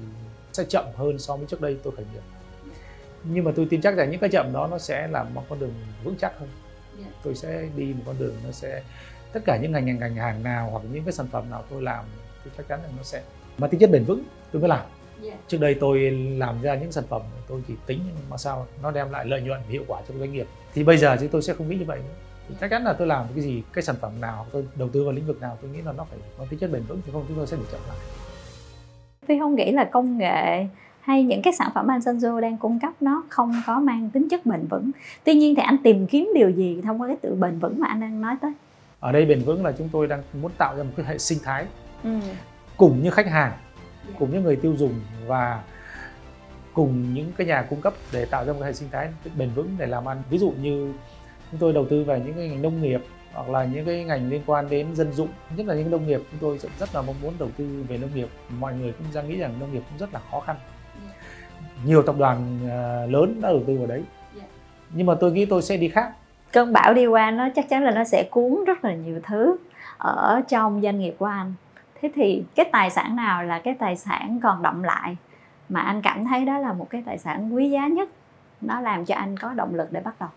[0.53, 2.21] sẽ chậm hơn so với trước đây tôi khởi nghiệp.
[3.23, 5.59] Nhưng mà tôi tin chắc rằng những cái chậm đó nó sẽ làm một con
[5.59, 6.49] đường vững chắc hơn.
[6.99, 7.13] Yeah.
[7.23, 8.83] Tôi sẽ đi một con đường nó sẽ
[9.35, 12.05] tất cả những ngành ngành hàng nào hoặc những cái sản phẩm nào tôi làm
[12.43, 13.23] tôi chắc chắn rằng nó sẽ
[13.57, 14.85] mang tính chất bền vững tôi mới làm
[15.23, 15.39] yeah.
[15.47, 17.99] trước đây tôi làm ra những sản phẩm tôi chỉ tính
[18.29, 20.47] mà sao nó đem lại lợi nhuận hiệu quả cho doanh nghiệp.
[20.73, 22.13] Thì bây giờ thì tôi sẽ không nghĩ như vậy nữa.
[22.49, 25.03] Thì chắc chắn là tôi làm cái gì cái sản phẩm nào tôi đầu tư
[25.03, 27.11] vào lĩnh vực nào tôi nghĩ là nó phải có tính chất bền vững thì
[27.11, 27.97] không chúng tôi sẽ bị chậm lại.
[29.27, 30.65] Tôi không nghĩ là công nghệ
[31.01, 34.29] hay những cái sản phẩm anh Sanjo đang cung cấp nó không có mang tính
[34.29, 34.91] chất bền vững.
[35.23, 37.87] Tuy nhiên thì anh tìm kiếm điều gì thông qua cái tự bền vững mà
[37.87, 38.53] anh đang nói tới?
[38.99, 41.39] Ở đây bền vững là chúng tôi đang muốn tạo ra một cái hệ sinh
[41.43, 41.65] thái.
[42.03, 42.09] Ừ.
[42.77, 43.51] cùng như khách hàng
[44.19, 44.93] cùng những người tiêu dùng
[45.27, 45.63] và
[46.73, 49.69] cùng những cái nhà cung cấp để tạo ra một hệ sinh thái bền vững
[49.77, 50.21] để làm ăn.
[50.29, 50.93] Ví dụ như
[51.51, 53.01] chúng tôi đầu tư vào những cái ngành nông nghiệp
[53.33, 56.21] hoặc là những cái ngành liên quan đến dân dụng nhất là những nông nghiệp
[56.31, 58.27] chúng tôi rất là mong muốn đầu tư về nông nghiệp.
[58.59, 60.55] Mọi người cũng ra nghĩ rằng nông nghiệp cũng rất là khó khăn.
[61.85, 64.03] Nhiều tập đoàn à, lớn đã đầu tư vào đấy.
[64.93, 66.11] Nhưng mà tôi nghĩ tôi sẽ đi khác.
[66.51, 69.57] Cơn bão đi qua nó chắc chắn là nó sẽ cuốn rất là nhiều thứ
[69.97, 71.53] ở trong doanh nghiệp của anh
[72.01, 75.17] thế thì cái tài sản nào là cái tài sản còn động lại
[75.69, 78.09] mà anh cảm thấy đó là một cái tài sản quý giá nhất?
[78.61, 80.29] Nó làm cho anh có động lực để bắt đầu.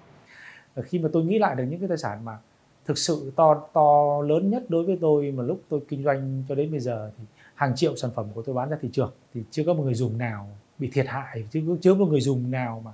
[0.74, 2.38] Ờ, khi mà tôi nghĩ lại được những cái tài sản mà
[2.84, 6.54] thực sự to to lớn nhất đối với tôi mà lúc tôi kinh doanh cho
[6.54, 9.42] đến bây giờ thì hàng triệu sản phẩm của tôi bán ra thị trường thì
[9.50, 12.50] chưa có một người dùng nào bị thiệt hại chứ chưa có một người dùng
[12.50, 12.90] nào mà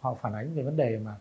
[0.00, 1.14] họ phản ánh về vấn đề mà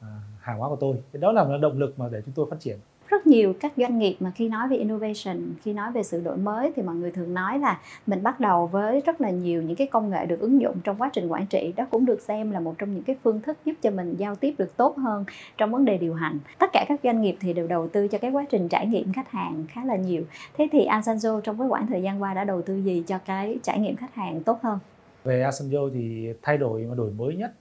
[0.00, 0.08] à,
[0.40, 1.02] hàng hóa của tôi.
[1.12, 2.78] Thì đó là một động lực mà để chúng tôi phát triển
[3.08, 6.36] rất nhiều các doanh nghiệp mà khi nói về innovation, khi nói về sự đổi
[6.36, 9.76] mới thì mọi người thường nói là mình bắt đầu với rất là nhiều những
[9.76, 11.72] cái công nghệ được ứng dụng trong quá trình quản trị.
[11.76, 14.34] Đó cũng được xem là một trong những cái phương thức giúp cho mình giao
[14.34, 15.24] tiếp được tốt hơn
[15.56, 16.38] trong vấn đề điều hành.
[16.58, 19.12] Tất cả các doanh nghiệp thì đều đầu tư cho cái quá trình trải nghiệm
[19.12, 20.22] khách hàng khá là nhiều.
[20.58, 23.58] Thế thì Asanzo trong cái khoảng thời gian qua đã đầu tư gì cho cái
[23.62, 24.78] trải nghiệm khách hàng tốt hơn?
[25.24, 27.52] Về Asanzo thì thay đổi và đổi mới nhất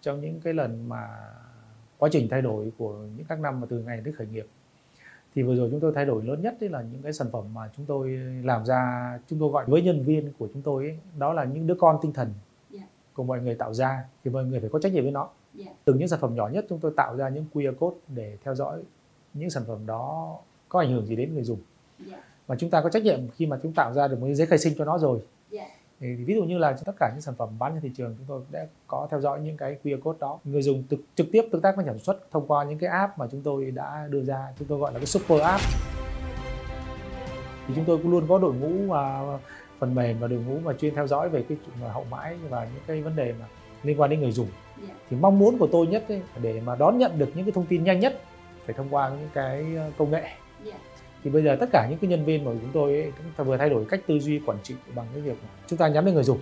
[0.00, 1.08] trong những cái lần mà
[1.98, 4.46] quá trình thay đổi của những các năm mà từ ngày đến khởi nghiệp
[5.34, 7.44] thì vừa rồi chúng tôi thay đổi lớn nhất đấy là những cái sản phẩm
[7.54, 8.08] mà chúng tôi
[8.42, 11.66] làm ra chúng tôi gọi với nhân viên của chúng tôi ấy, đó là những
[11.66, 12.28] đứa con tinh thần
[12.72, 12.86] yeah.
[13.14, 15.76] của mọi người tạo ra thì mọi người phải có trách nhiệm với nó yeah.
[15.84, 18.54] từ những sản phẩm nhỏ nhất chúng tôi tạo ra những QR code để theo
[18.54, 18.82] dõi
[19.34, 20.36] những sản phẩm đó
[20.68, 21.58] có ảnh hưởng gì đến người dùng
[22.10, 22.20] yeah.
[22.46, 24.58] và chúng ta có trách nhiệm khi mà chúng tạo ra được một giấy khai
[24.58, 25.20] sinh cho nó rồi
[26.04, 28.26] Thì ví dụ như là tất cả những sản phẩm bán trên thị trường chúng
[28.28, 31.42] tôi đã có theo dõi những cái QR code đó người dùng trực, trực tiếp
[31.52, 34.06] tương tác với nhà sản xuất thông qua những cái app mà chúng tôi đã
[34.10, 35.62] đưa ra chúng tôi gọi là cái super app
[37.68, 39.22] thì chúng tôi cũng luôn có đội ngũ và
[39.78, 41.58] phần mềm và đội ngũ mà chuyên theo dõi về cái
[41.92, 43.46] hậu mãi và những cái vấn đề mà
[43.82, 44.48] liên quan đến người dùng
[44.88, 44.94] Dạ.
[45.10, 47.66] thì mong muốn của tôi nhất ấy, để mà đón nhận được những cái thông
[47.66, 48.20] tin nhanh nhất
[48.66, 50.28] phải thông qua những cái ờ, công nghệ
[50.64, 50.72] Dạ
[51.24, 53.44] thì bây giờ tất cả những cái nhân viên của chúng tôi ấy, chúng ta
[53.44, 56.14] vừa thay đổi cách tư duy quản trị bằng cái việc chúng ta nhắm đến
[56.14, 56.38] người dùng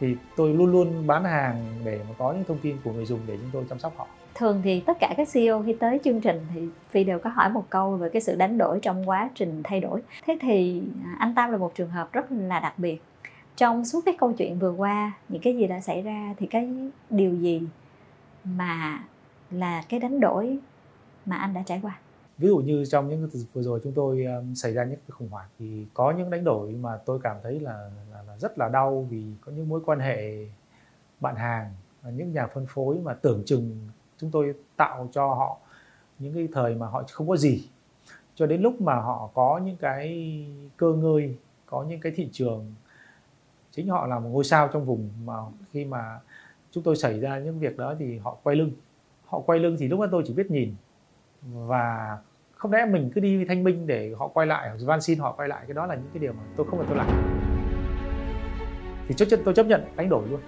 [0.00, 3.20] thì tôi luôn luôn bán hàng để mà có những thông tin của người dùng
[3.26, 4.06] để chúng tôi chăm sóc họ
[4.36, 7.48] thường thì tất cả các CEO khi tới chương trình thì Phi đều có hỏi
[7.48, 10.02] một câu về cái sự đánh đổi trong quá trình thay đổi.
[10.26, 13.02] Thế thì à, anh Tam là một trường hợp rất là đặc biệt.
[13.56, 16.68] Trong suốt cái câu chuyện vừa qua, những cái gì đã xảy ra thì cái
[17.10, 17.62] điều gì
[18.44, 19.00] mà
[19.50, 20.58] là cái đánh đổi
[21.26, 21.98] mà anh đã trải qua?
[22.38, 25.10] Ví dụ như trong những cái vừa rồi chúng tôi um, xảy ra những cái
[25.10, 28.58] khủng hoảng thì có những đánh đổi mà tôi cảm thấy là, là, là rất
[28.58, 30.46] là đau vì có những mối quan hệ
[31.20, 31.74] bạn hàng
[32.10, 35.58] những nhà phân phối mà tưởng chừng chúng tôi tạo cho họ
[36.18, 37.68] những cái thời mà họ không có gì.
[38.34, 40.46] Cho đến lúc mà họ có những cái
[40.76, 42.74] cơ ngơi có những cái thị trường
[43.70, 45.34] chính họ là một ngôi sao trong vùng mà
[45.72, 46.20] khi mà
[46.70, 48.70] chúng tôi xảy ra những việc đó thì họ quay lưng.
[49.26, 50.74] Họ quay lưng thì lúc đó tôi chỉ biết nhìn
[51.42, 52.18] và
[52.56, 55.32] không lẽ mình cứ đi thanh minh để họ quay lại hoặc van xin họ
[55.32, 55.64] quay lại?
[55.66, 57.06] Cái đó là những cái điều mà tôi không phải tôi làm.
[59.08, 60.40] Thì trước chân tôi chấp nhận đánh đổi luôn.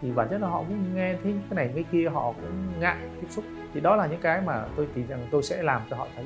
[0.00, 2.96] Thì bản chất là họ cũng nghe thấy cái này cái kia họ cũng ngại
[3.20, 3.44] tiếp xúc.
[3.74, 6.24] Thì đó là những cái mà tôi tin rằng tôi sẽ làm cho họ thấy.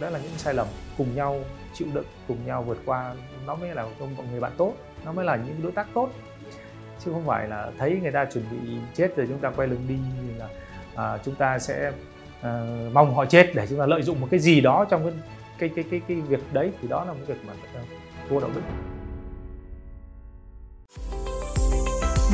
[0.00, 0.66] Đó là những sai lầm
[0.98, 1.36] cùng nhau
[1.72, 3.14] chịu đựng cùng nhau vượt qua.
[3.46, 4.72] Nó mới là một người bạn tốt.
[5.04, 6.10] Nó mới là những đối tác tốt.
[6.98, 9.84] Chứ không phải là thấy người ta chuẩn bị chết rồi chúng ta quay lưng
[9.88, 9.98] đi
[10.38, 10.48] là
[10.96, 11.92] à, chúng ta sẽ
[12.46, 15.12] à, mong họ chết để chúng ta lợi dụng một cái gì đó trong cái
[15.58, 17.80] cái cái cái, cái việc đấy thì đó là một việc mà là
[18.28, 18.60] vô đạo đức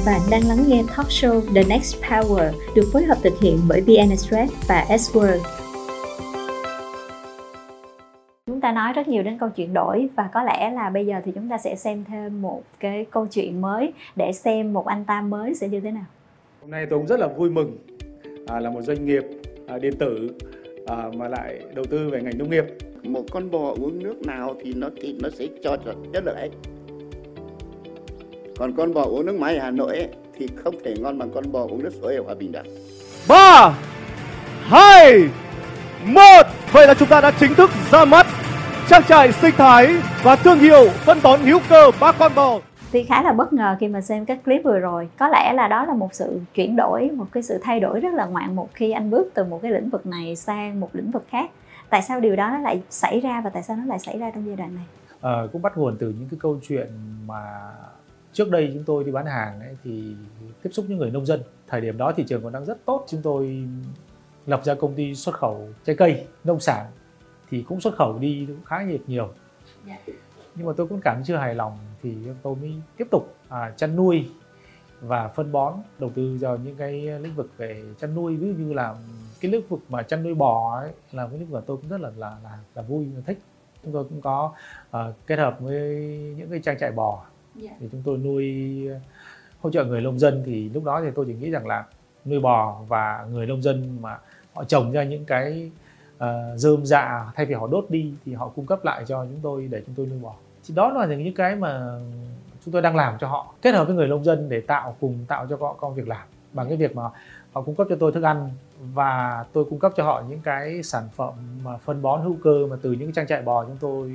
[0.07, 3.81] Bạn đang lắng nghe talk show The Next Power được phối hợp thực hiện bởi
[3.81, 5.41] VN Express và S-World.
[8.47, 11.15] Chúng ta nói rất nhiều đến câu chuyện đổi và có lẽ là bây giờ
[11.25, 15.05] thì chúng ta sẽ xem thêm một cái câu chuyện mới để xem một anh
[15.05, 16.05] Tam mới sẽ như thế nào.
[16.61, 17.79] hôm nay tôi cũng rất là vui mừng
[18.47, 19.23] à, là một doanh nghiệp
[19.79, 20.31] điện tử
[20.87, 22.65] à, mà lại đầu tư về ngành nông nghiệp.
[23.03, 25.77] Một con bò uống nước nào thì nó thịt nó sẽ cho
[26.13, 26.51] chất lượng ấy
[28.63, 30.09] còn con bò uống nước máy ở Hà Nội ấy,
[30.39, 32.63] thì không thể ngon bằng con bò uống nước suối ở Hòa Bình được.
[33.29, 33.75] Ba
[34.63, 35.23] hai
[36.05, 36.43] một.
[36.73, 38.27] Vậy là chúng ta đã chính thức ra mắt
[38.89, 42.59] trang trại sinh thái và thương hiệu phân bón hữu cơ ba con bò
[42.93, 45.09] Thì khá là bất ngờ khi mà xem các clip vừa rồi.
[45.19, 48.15] Có lẽ là đó là một sự chuyển đổi, một cái sự thay đổi rất
[48.15, 51.11] là ngoạn mục khi anh bước từ một cái lĩnh vực này sang một lĩnh
[51.11, 51.51] vực khác.
[51.91, 54.31] Tại sao điều đó nó lại xảy ra và tại sao nó lại xảy ra
[54.31, 54.85] trong giai đoạn này?
[55.21, 56.87] Ờ, cũng bắt nguồn từ những cái câu chuyện
[57.27, 57.71] mà
[58.33, 60.15] trước đây chúng tôi đi bán hàng ấy, thì
[60.63, 63.05] tiếp xúc những người nông dân thời điểm đó thị trường còn đang rất tốt
[63.09, 63.65] chúng tôi
[64.47, 66.87] lập ra công ty xuất khẩu trái cây nông sản
[67.51, 69.29] thì cũng xuất khẩu đi cũng khá nhiều nhiều
[69.87, 69.97] Dạ.
[70.55, 73.73] Nhưng mà tôi cũng cảm thấy chưa hài lòng thì tôi mới tiếp tục à,
[73.77, 74.31] chăn nuôi
[75.01, 78.37] và phân bón đầu tư vào những cái lĩnh vực về chăn nuôi.
[78.37, 78.95] Ví dụ như là
[79.41, 81.89] cái lĩnh vực mà chăn nuôi bò ấy là cái lĩnh vực mà tôi cũng
[81.89, 83.39] rất là là là, là vui và thích.
[83.85, 84.53] Chúng tôi cũng có
[84.91, 85.97] ờ, kết hợp với
[86.37, 87.25] những cái trang trại bò.
[87.55, 87.71] Dạ.
[87.81, 88.89] thì chúng tôi nuôi
[89.61, 91.85] hỗ trợ người nông dân thì lúc đó thì tôi chỉ nghĩ rằng là
[92.25, 94.19] nuôi bò và người nông dân mà
[94.55, 95.71] họ trồng ra những cái
[96.25, 99.69] uh, dạ thay vì họ đốt đi thì họ cung cấp lại cho chúng tôi
[99.71, 100.35] để chúng tôi nuôi bò
[100.69, 101.99] thì đó là những cái mà
[102.65, 105.25] chúng tôi đang làm cho họ kết hợp với người nông dân để tạo cùng
[105.29, 107.03] tạo cho họ công việc làm bằng cái việc mà
[107.53, 108.51] họ cung cấp cho tôi thức ăn
[108.95, 112.67] và tôi cung cấp cho họ những cái sản phẩm mà phân bón hữu cơ
[112.71, 114.13] mà từ những trang trại bò chúng tôi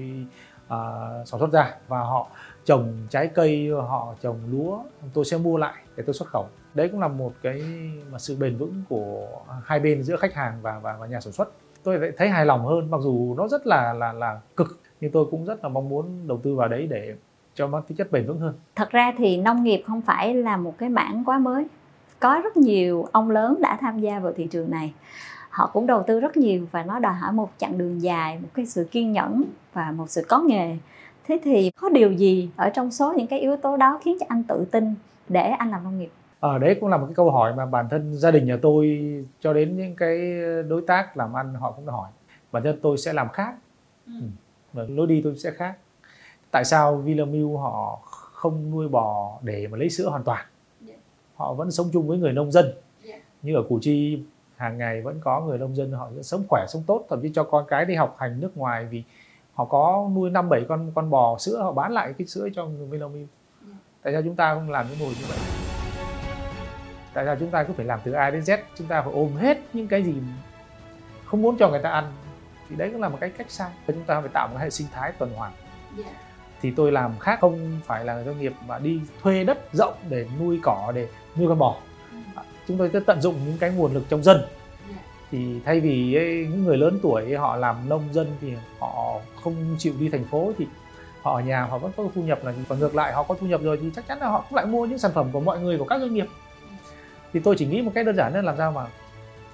[0.66, 1.76] uh, sản xuất ra.
[1.88, 2.28] Và họ
[2.66, 4.80] trồng trái cây họ trồng lúa
[5.14, 6.48] tôi sẽ mua lại để tôi xuất khẩu.
[6.74, 7.64] Đấy cũng là một cái
[8.12, 9.28] mà sự bền vững của
[9.64, 11.52] hai bên giữa khách hàng và và, và nhà sản xuất
[11.88, 15.12] tôi lại thấy hài lòng hơn mặc dù nó rất là là là cực nhưng
[15.12, 17.16] tôi cũng rất là mong muốn đầu tư vào đấy để
[17.56, 20.58] cho nó tính chất bền vững hơn Thật ra thì nông nghiệp không phải là
[20.58, 21.68] một cái mảng quá mới.
[22.20, 24.94] Có rất nhiều ông lớn đã tham gia vào thị trường này.
[25.50, 28.50] Họ cũng đầu tư rất nhiều và nó đòi hỏi một chặng đường dài, một
[28.54, 30.78] cái sự kiên nhẫn và một sự có nghề.
[31.28, 34.26] Thế thì có điều gì ở trong số những cái yếu tố đó khiến cho
[34.30, 34.96] anh tự tin
[35.30, 36.10] để anh làm nông nghiệp?
[36.40, 39.00] Ở đấy cũng là một cái câu hỏi mà bản thân gia đình nhà tôi
[39.40, 40.18] cho đến những cái
[40.70, 42.10] đối tác làm ăn họ cũng đã hỏi
[42.52, 43.56] bản thân tôi sẽ làm khác
[44.08, 44.14] Ừ.
[44.74, 44.86] Ừ.
[44.90, 45.78] lối đi tôi sẽ khác
[46.52, 48.00] tại sao Vinamilk họ
[48.34, 50.46] không nuôi bò để mà lấy sữa hoàn toàn
[50.88, 51.00] Yeah.
[51.36, 52.66] họ vẫn sống chung với người nông dân
[53.06, 53.22] Yeah.
[53.42, 54.24] như ở Củ Chi
[54.56, 57.44] hàng ngày vẫn có người nông dân họ sống khỏe sống tốt thậm chí cho
[57.44, 59.04] con cái đi học hành nước ngoài vì
[59.54, 62.66] họ có nuôi năm bảy con con bò sữa họ bán lại cái sữa cho
[62.66, 63.28] người Vinamilk
[64.02, 65.38] tại sao chúng ta không làm những hình như vậy
[67.18, 68.58] tại sao chúng ta cứ phải làm từ A đến Z?
[68.76, 70.14] Chúng ta phải ôm hết những cái gì
[71.26, 72.12] không muốn cho người ta ăn.
[72.70, 73.72] Thì đấy cũng là một cái cách sai.
[73.88, 75.52] Chúng ta phải tạo một hệ sinh thái tuần hoàn.
[76.62, 80.26] Thì tôi làm khác không phải là doanh nghiệp mà đi thuê đất rộng để
[80.40, 81.76] nuôi cỏ để nuôi con bò.
[82.68, 84.42] Chúng tôi sẽ tận dụng những cái nguồn lực trong dân.
[85.32, 89.76] Thì thay vì ấy, những người lớn tuổi họ làm nông dân thì họ không
[89.78, 90.68] chịu đi thành phố thì
[91.22, 93.48] họ ở nhà họ vẫn có thu nhập là còn ngược lại họ có thu
[93.48, 95.60] nhập rồi thì chắc chắn là họ cũng lại mua những sản phẩm của mọi
[95.60, 96.28] người của các doanh nghiệp
[97.34, 98.88] thì tôi chỉ nghĩ một cách đơn giản là làm sao mà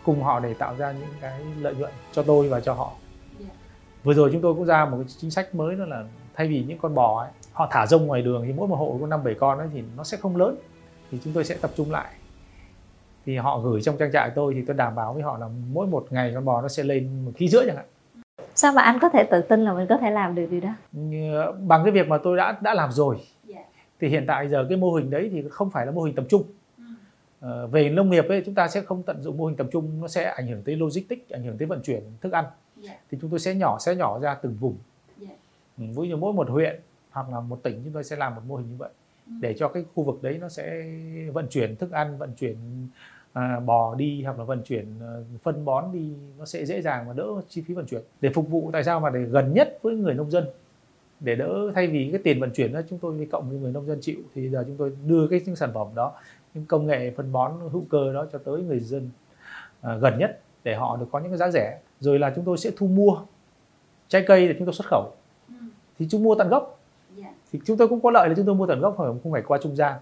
[0.05, 2.91] cùng họ để tạo ra những cái lợi nhuận cho tôi và cho họ.
[4.03, 6.63] Vừa rồi chúng tôi cũng ra một cái chính sách mới đó là thay vì
[6.67, 9.23] những con bò ấy họ thả rông ngoài đường thì mỗi một hộ có năm
[9.23, 10.55] bảy con ấy, thì nó sẽ không lớn
[11.11, 12.13] thì chúng tôi sẽ tập trung lại.
[13.25, 15.87] Thì họ gửi trong trang trại tôi thì tôi đảm bảo với họ là mỗi
[15.87, 17.85] một ngày con bò nó sẽ lên một ký rưỡi chẳng hạn.
[18.55, 20.69] Sao mà anh có thể tự tin là mình có thể làm được điều đó?
[20.91, 23.17] Như, bằng cái việc mà tôi đã đã làm rồi.
[23.99, 26.25] Thì hiện tại giờ cái mô hình đấy thì không phải là mô hình tập
[26.29, 26.43] trung
[27.71, 30.07] về nông nghiệp ấy chúng ta sẽ không tận dụng mô hình tập trung nó
[30.07, 32.45] sẽ ảnh hưởng tới logistics ảnh hưởng tới vận chuyển thức ăn.
[33.11, 34.77] Thì chúng tôi sẽ nhỏ sẽ nhỏ ra từng vùng.
[35.77, 36.79] Ừ, ví dụ mỗi một huyện
[37.11, 38.89] hoặc là một tỉnh chúng tôi sẽ làm một mô hình như vậy.
[39.41, 40.85] Để cho cái khu vực đấy nó sẽ
[41.33, 42.55] vận chuyển thức ăn vận chuyển
[43.33, 45.11] à, bò đi hoặc là vận chuyển à,
[45.43, 48.01] phân bón đi nó sẽ dễ dàng và đỡ chi phí vận chuyển.
[48.21, 50.45] Để phục vụ tại sao mà để gần nhất với người nông dân?
[51.19, 53.87] Để đỡ thay vì cái tiền vận chuyển đó chúng tôi cộng với người nông
[53.87, 56.13] dân chịu thì giờ chúng tôi đưa cái những sản phẩm đó
[56.53, 59.09] những công nghệ phân bón hữu cơ đó cho tới người dân
[59.81, 61.79] à, gần nhất để họ được có những cái giá rẻ.
[61.99, 63.17] Rồi là chúng tôi sẽ thu mua
[64.07, 65.11] trái cây để chúng tôi xuất khẩu.
[65.99, 66.79] Thì chúng mua tận gốc.
[67.51, 69.41] Thì chúng tôi cũng có lợi là chúng tôi mua tận gốc không không phải
[69.41, 69.93] qua trung gian.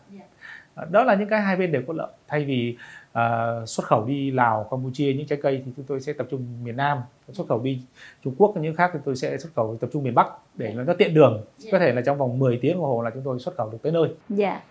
[0.75, 2.11] À, đó là những cái hai bên đều có lợi.
[2.27, 2.77] Thay vì
[3.11, 6.45] à, xuất khẩu đi Lào Campuchia những trái cây thì chúng tôi sẽ tập trung
[6.63, 6.97] miền Nam
[7.31, 7.81] xuất khẩu đi
[8.23, 10.93] Trung Quốc những khác thì tôi sẽ xuất khẩu tập trung miền Bắc để nó
[10.93, 11.43] tiện đường.
[11.71, 13.77] Có thể là trong vòng 10 tiếng đồng hồ là chúng tôi xuất khẩu được
[13.81, 14.09] tới nơi.
[14.29, 14.61] Dạ.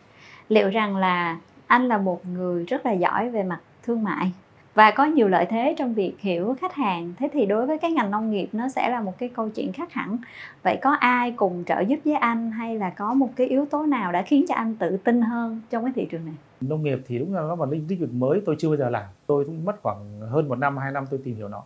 [0.49, 4.33] Liệu rằng là anh là một người rất là giỏi về mặt thương mại
[4.75, 7.13] và có nhiều lợi thế trong việc hiểu khách hàng.
[7.19, 9.73] Thế thì đối với cái ngành nông nghiệp nó sẽ là một cái câu chuyện
[9.73, 10.17] khác hẳn.
[10.63, 13.87] Vậy có ai cùng trợ giúp với anh hay là có một cái yếu tố
[13.87, 16.35] nào đã khiến cho anh tự tin hơn trong cái thị trường này?
[16.61, 19.05] Nông nghiệp thì đúng là nó là lĩnh vực mới tôi chưa bao giờ làm.
[19.27, 21.63] Tôi cũng mất khoảng hơn một năm hai năm tôi tìm hiểu nó.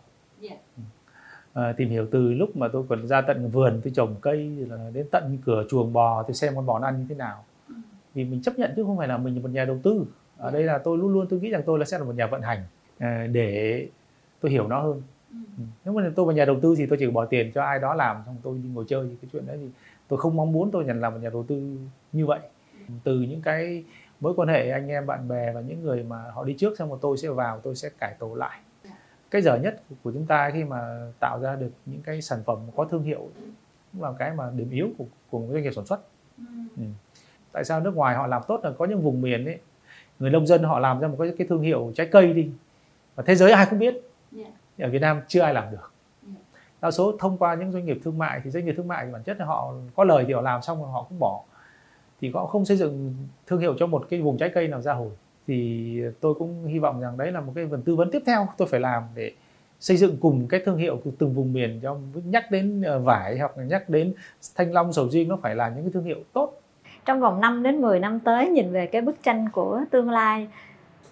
[1.53, 4.77] À, tìm hiểu từ lúc mà tôi còn ra tận vườn tôi trồng cây là
[4.93, 7.43] đến tận cửa chuồng bò tôi xem con bò nó ăn như thế nào
[8.15, 10.05] vì mình chấp nhận chứ không phải là mình là một nhà đầu tư.
[10.37, 12.27] Ở đây là tôi luôn luôn tôi nghĩ rằng tôi là sẽ là một nhà
[12.27, 12.63] vận hành
[12.97, 13.87] à, để
[14.41, 15.01] tôi hiểu nó hơn.
[15.31, 15.63] Ừ.
[15.85, 17.93] nếu mà tôi là nhà đầu tư thì tôi chỉ bỏ tiền cho ai đó
[17.93, 19.69] làm xong tôi đi ngồi chơi cái chuyện đấy thì
[20.07, 21.77] tôi không mong muốn tôi nhận làm một nhà đầu tư
[22.11, 22.39] như vậy.
[23.03, 23.83] Từ những cái
[24.19, 26.89] mối quan hệ anh em bạn bè và những người mà họ đi trước xong
[26.89, 28.59] rồi tôi sẽ vào tôi sẽ cải tổ lại.
[29.31, 32.59] Cái dở nhất của chúng ta khi mà tạo ra được những cái sản phẩm
[32.75, 33.29] có thương hiệu
[33.93, 35.99] cũng là cái mà điểm yếu của, của doanh nghiệp sản xuất.
[36.77, 36.83] Ừ.
[37.55, 39.57] tại sao nước ngoài họ làm tốt là có những vùng miền ấy
[40.19, 42.49] người nông dân họ làm ra một cái, cái thương hiệu trái cây đi
[43.15, 43.95] và thế giới ai cũng biết.
[44.37, 44.49] Yeah.
[44.79, 45.91] ở Việt Nam chưa ai làm được.
[46.27, 46.37] Yeah.
[46.81, 49.11] đa số thông qua những doanh nghiệp thương mại thì doanh nghiệp thương mại thì
[49.11, 51.43] bản chất là họ có lời thì họ làm xong rồi họ cũng bỏ.
[52.21, 53.15] Thì họ không xây dựng
[53.47, 55.11] thương hiệu cho một cái vùng trái cây nào ra hồi.
[55.47, 58.47] Thì tôi cũng hy vọng rằng đấy là một cái phần tư vấn tiếp theo
[58.57, 59.31] tôi phải làm để
[59.79, 61.79] xây dựng cùng cái thương hiệu của từng vùng miền.
[61.83, 64.13] Cho nhắc đến ờ, vải hoặc là nhắc đến
[64.55, 66.61] thanh long sầu riêng nó phải là những cái thương hiệu tốt
[67.05, 70.47] trong vòng 5 đến 10 năm tới nhìn về cái bức tranh của tương lai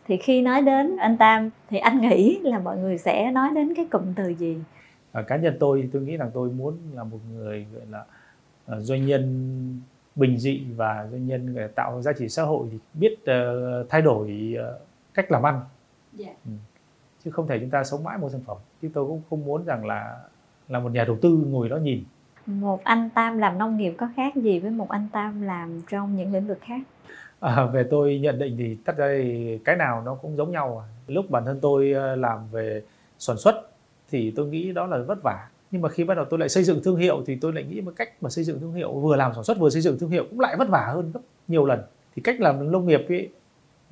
[0.08, 3.74] thì khi nói đến anh Tam thì anh nghĩ là mọi người sẽ nói đến
[3.76, 4.58] cái cụm từ gì?
[5.12, 8.06] À, cá nhân tôi tôi nghĩ rằng tôi muốn là một người gọi là
[8.78, 9.82] uh, doanh nhân
[10.16, 14.56] bình dị và doanh nhân tạo giá trị xã hội thì biết uh, thay đổi
[14.60, 14.82] uh,
[15.14, 15.62] cách làm ăn.
[16.20, 16.36] Yeah.
[16.46, 16.52] Ừ.
[17.24, 18.58] Chứ không thể chúng ta sống mãi một sản phẩm.
[18.82, 20.20] Chứ tôi cũng không muốn rằng là
[20.70, 22.04] là một nhà đầu tư ngồi đó nhìn.
[22.46, 26.16] Một anh Tam làm nông nghiệp có khác gì với một anh Tam làm trong
[26.16, 26.82] những lĩnh vực khác?
[27.40, 29.08] À, về tôi nhận định thì tất ra
[29.66, 30.86] cái nào nó cũng giống nhau.
[30.86, 30.86] À.
[31.08, 32.82] Lúc bản thân tôi ờ, làm về
[33.20, 33.70] sản xuất
[34.12, 35.48] thì tôi nghĩ đó là vất vả.
[35.72, 37.82] Nhưng mà khi bắt đầu tôi lại xây dựng thương hiệu thì tôi lại nghĩ
[37.82, 40.10] một cách mà xây dựng thương hiệu vừa làm sản xuất vừa xây dựng thương
[40.10, 41.82] hiệu cũng lại vất vả hơn gấp nhiều lần.
[42.16, 43.30] Thì cách làm nông nghiệp ấy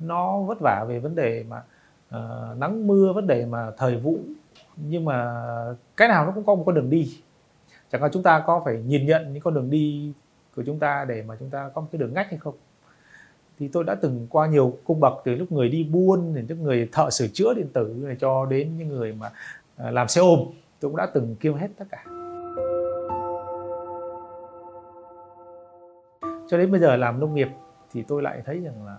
[0.00, 1.62] nó vất vả về vấn đề mà
[2.16, 4.18] uh, nắng mưa, vấn đề mà thời vụ
[4.76, 5.44] nhưng mà
[5.96, 7.16] cái nào nó cũng có một con đường đi.
[7.92, 10.12] Chẳng hạn chúng ta có phải nhìn nhận những con đường đi
[10.56, 12.54] của chúng ta để mà chúng ta có một cái đường ngách hay không?
[13.58, 16.58] Thì tôi đã từng qua nhiều cung bậc, từ lúc người đi buôn đến lúc
[16.58, 19.30] người thợ sửa chữa điện tử này cho đến những người mà
[19.76, 20.38] à, làm xe ôm,
[20.80, 22.04] tôi cũng đã từng kiêm hết tất cả.
[26.48, 27.48] Cho đến bây giờ làm nông nghiệp
[27.92, 28.96] thì tôi lại thấy rằng là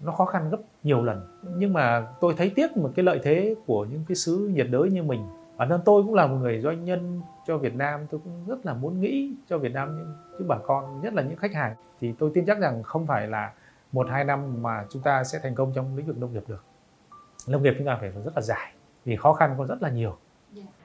[0.00, 1.26] nó khó khăn gấp nhiều lần.
[1.56, 4.90] Nhưng mà tôi thấy tiếc một cái lợi thế của những cái xứ nhiệt đới
[4.90, 8.20] như mình bản thân tôi cũng là một người doanh nhân cho Việt Nam tôi
[8.24, 11.36] cũng rất là muốn nghĩ cho Việt Nam nhưng chứ bà con nhất là những
[11.36, 11.74] khách hàng.
[12.00, 13.52] Thì tôi tin chắc rằng không phải là
[13.92, 16.64] một hai năm mà chúng ta sẽ thành công trong lĩnh vực nông nghiệp được.
[17.48, 18.72] Nông nghiệp chúng ta phải rất là dài
[19.04, 20.16] vì khó khăn còn rất là nhiều.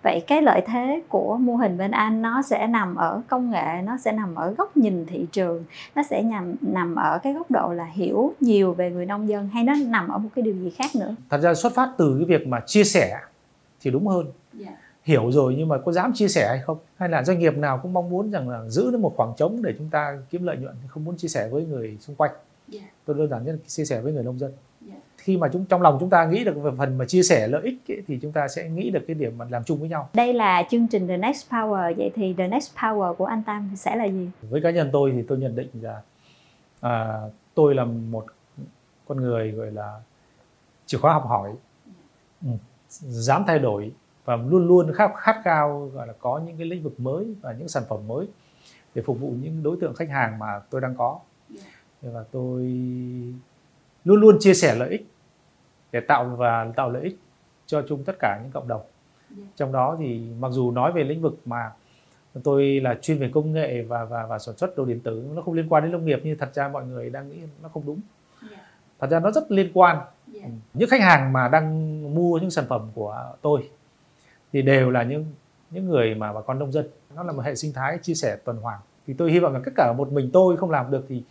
[0.03, 3.81] Vậy cái lợi thế của mô hình bên anh nó sẽ nằm ở công nghệ
[3.83, 5.63] nó sẽ nằm ở góc nhìn thị trường
[5.95, 9.47] nó sẽ nằm nằm ở cái góc độ là hiểu nhiều về người nông dân
[9.47, 11.15] hay nó nằm ở một cái điều gì khác nữa?
[11.29, 13.17] Thật ra xuất phát từ cái việc mà chia sẻ
[13.81, 14.25] thì đúng hơn.
[14.59, 14.73] Yeah.
[15.03, 16.77] hiểu rồi nhưng mà có dám chia sẻ hay không?
[16.95, 19.61] Hay là doanh nghiệp nào cũng mong muốn rằng là giữ được một khoảng trống
[19.61, 22.31] để chúng ta kiếm lợi nhuận không muốn chia sẻ với người xung quanh?
[22.73, 22.85] Yeah.
[23.05, 24.51] tôi đơn giản nhất là chia sẻ với người nông dân.
[25.17, 27.61] Khi mà chúng trong lòng chúng ta nghĩ được về phần mà chia sẻ lợi
[27.63, 30.09] ích ấy, thì chúng ta sẽ nghĩ được cái điểm mà làm chung với nhau.
[30.13, 31.95] Đây là chương trình The Next Power.
[31.95, 34.29] Vậy thì The Next Power của anh Tam sẽ là gì?
[34.41, 36.01] Với cá nhân tôi thì tôi nhận định là
[36.79, 37.19] à,
[37.53, 38.25] tôi là một
[39.07, 39.99] con người gọi là
[40.85, 41.51] chìa khóa học hỏi,
[42.41, 42.49] ừ,
[42.99, 43.91] dám thay đổi
[44.25, 47.53] và luôn luôn khát khát khao gọi là có những cái lĩnh vực mới và
[47.53, 48.27] những sản phẩm mới
[48.95, 51.19] để phục vụ những đối tượng khách hàng mà tôi đang có.
[52.01, 52.61] Và tôi
[54.05, 55.07] luôn luôn chia sẻ lợi ích
[55.91, 57.19] để tạo và tạo lợi ích
[57.65, 58.81] cho chung tất cả những cộng đồng
[59.37, 59.49] yeah.
[59.55, 61.71] trong đó thì mặc dù nói về lĩnh vực mà
[62.43, 65.41] tôi là chuyên về công nghệ và và và sản xuất đồ điện tử nó
[65.41, 67.83] không liên quan đến nông nghiệp nhưng thật ra mọi người đang nghĩ nó không
[67.85, 67.99] đúng
[68.51, 68.61] yeah.
[68.99, 69.97] thật ra nó rất liên quan
[70.73, 73.69] những khách hàng mà đang mua những sản phẩm của tôi
[74.53, 75.25] thì đều là những
[75.71, 76.87] những người mà bà con nông dân.
[77.15, 78.79] Nó là một hệ sinh thái chia sẻ tuần hoàn.
[79.07, 81.23] Thì tôi hy vọng là tất cả một mình tôi không làm được thì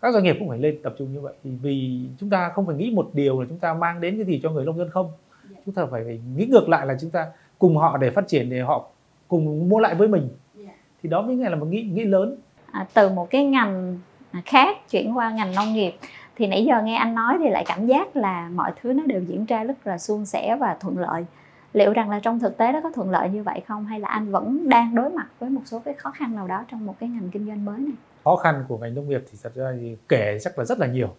[0.00, 1.34] các doanh nghiệp cũng phải lên tập trung như vậy.
[1.44, 4.26] Thì vì chúng ta không phải nghĩ một điều là chúng ta mang đến cái
[4.26, 5.12] gì cho người nông dân không.
[5.50, 5.62] Yeah.
[5.66, 7.26] chúng ta phải, phải nghĩ ngược lại là chúng ta
[7.58, 8.88] cùng họ để phát triển để họ
[9.28, 10.28] cùng mua lại với mình.
[10.58, 10.70] Yeah.
[11.02, 12.36] thì đó mới là một nghĩ nghĩ lớn.
[12.72, 13.98] À, từ một cái ngành
[14.44, 15.92] khác chuyển qua ngành nông nghiệp
[16.38, 19.20] thì nãy giờ nghe anh nói thì lại cảm giác là mọi thứ nó đều
[19.20, 21.24] diễn ra rất là suôn sẻ và thuận lợi.
[21.72, 23.86] Liệu rằng là trong thực tế nó có thuận lợi như vậy không?
[23.86, 26.64] Hay là anh vẫn đang đối mặt với một số cái khó khăn nào đó
[26.70, 27.92] trong một cái ngành kinh doanh mới này?
[28.24, 30.86] Khó khăn của ngành nông nghiệp thì thật ra thì kể chắc là rất là
[30.86, 31.14] nhiều.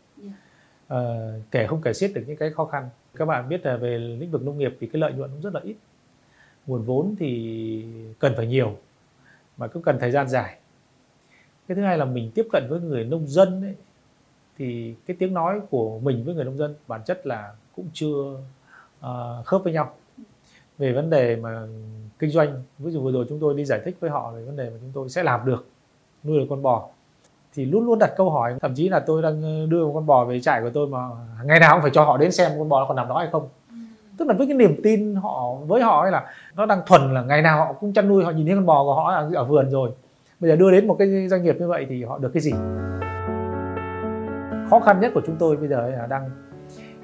[0.88, 0.98] À,
[1.52, 2.90] kể không kể xiết được những cái khó khăn.
[3.16, 5.54] Các bạn biết là về lĩnh vực nông nghiệp thì cái lợi nhuận cũng rất
[5.54, 5.76] là ít.
[6.66, 7.86] Nguồn vốn thì
[8.20, 8.76] cần phải nhiều
[9.58, 10.58] mà cũng cần thời gian dài.
[11.68, 13.76] Cái thứ hai là mình tiếp cận với người nông dân ấy,
[14.60, 18.34] thì cái tiếng nói của mình với người nông dân bản chất là cũng chưa
[19.00, 19.92] uh, khớp với nhau.
[20.78, 21.68] Về vấn đề mà
[22.20, 24.58] kinh doanh ví dụ vừa rồi chúng tôi đi giải thích với họ về vấn
[24.58, 25.66] đề mà chúng tôi sẽ làm được
[26.24, 26.88] nuôi được con bò.
[27.54, 30.26] Thì luôn luôn đặt câu hỏi thậm chí là tôi đang đưa một con bò
[30.26, 31.10] về trại của tôi mà
[31.44, 33.28] ngày nào cũng phải cho họ đến xem con bò nó còn nằm đó hay
[33.32, 33.48] không.
[33.70, 33.76] Ừ.
[34.18, 37.22] tức là với cái niềm tin họ với họ ấy là nó đang thuần là
[37.22, 39.44] ngày nào họ cũng chăn nuôi họ nhìn thấy con bò của họ ở, ở
[39.44, 39.92] vườn rồi.
[40.40, 42.52] Bây giờ đưa đến một cái doanh nghiệp như vậy thì họ được cái gì
[44.70, 46.30] khó khăn nhất của chúng tôi bây giờ là đang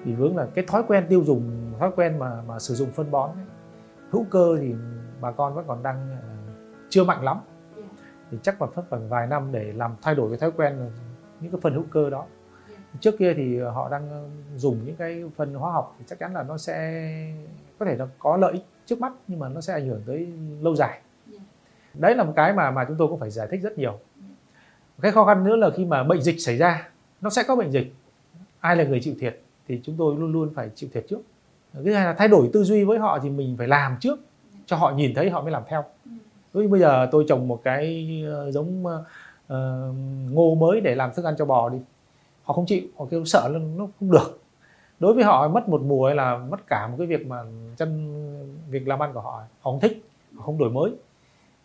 [0.06, 3.12] bị vướng là cái thói quen tiêu dùng thói quen mà mà sử dụng phân
[3.12, 3.46] bón ấy.
[4.12, 4.76] hữu cơ thì
[5.22, 6.28] bà con vẫn còn đang ờ,
[6.90, 7.40] chưa mạnh lắm.
[8.32, 10.92] Thì chắc còn phải vài năm để làm thay đổi cái thói quen
[11.40, 12.26] những cái phần hữu cơ đó.
[13.00, 16.44] Trước kia thì họ đang dùng những cái phần hóa học thì chắc chắn là
[16.44, 17.04] nó sẽ
[17.80, 20.34] có thể nó có lợi ích trước mắt nhưng mà nó sẽ ảnh hưởng tới
[20.62, 21.02] lâu dài.
[21.94, 24.00] Đấy là một cái mà mà chúng tôi cũng phải giải thích rất nhiều.
[25.02, 26.90] Cái khó khăn nữa là khi mà bệnh dịch xảy ra
[27.22, 27.94] nó sẽ có bệnh dịch.
[28.60, 31.20] Ai là người chịu thiệt thì chúng tôi luôn luôn phải chịu thiệt trước.
[31.74, 34.20] Thứ hai là thay đổi tư duy với họ thì mình phải làm trước
[34.66, 35.84] cho họ nhìn thấy họ mới làm theo.
[36.54, 38.92] Ví bây giờ tôi trồng một cái ờ, giống uh,
[40.32, 41.78] ngô mới để làm thức ăn cho bò đi.
[42.44, 44.40] Họ không chịu họ kêu sợ nó không được.
[45.00, 47.44] Đối với họ mất một mùa hay là mất cả một cái việc mà
[47.78, 48.14] chân
[48.70, 50.92] việc làm ăn của họ họ không thích họ không đổi mới.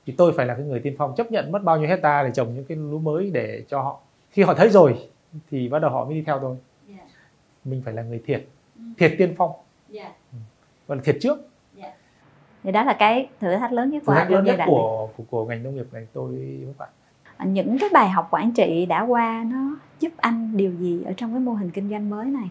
[0.07, 2.31] Thì tôi phải là cái người tiên phong chấp nhận mất bao nhiêu hecta để
[2.35, 4.01] trồng những cái lúa mới để cho họ.
[4.31, 5.09] Khi họ thấy rồi
[5.51, 6.57] thì bắt đầu họ mới đi theo tôi.
[7.65, 8.47] Mình phải là người thiệt.
[8.77, 8.83] Ừ.
[8.99, 9.53] thiệt tiên phong.
[9.95, 10.13] Yeah.
[10.87, 11.51] và là thiệt trước.
[12.63, 15.25] Thì đó là cái thử thách lớn nhất của thử thách lớn nhất của, của
[15.31, 17.55] của ngành nông nghiệp này tôi các bạn.
[17.55, 21.33] Những cái bài học quản trị đã qua nó giúp anh điều gì ở trong
[21.33, 22.49] cái mô hình kinh doanh mới này?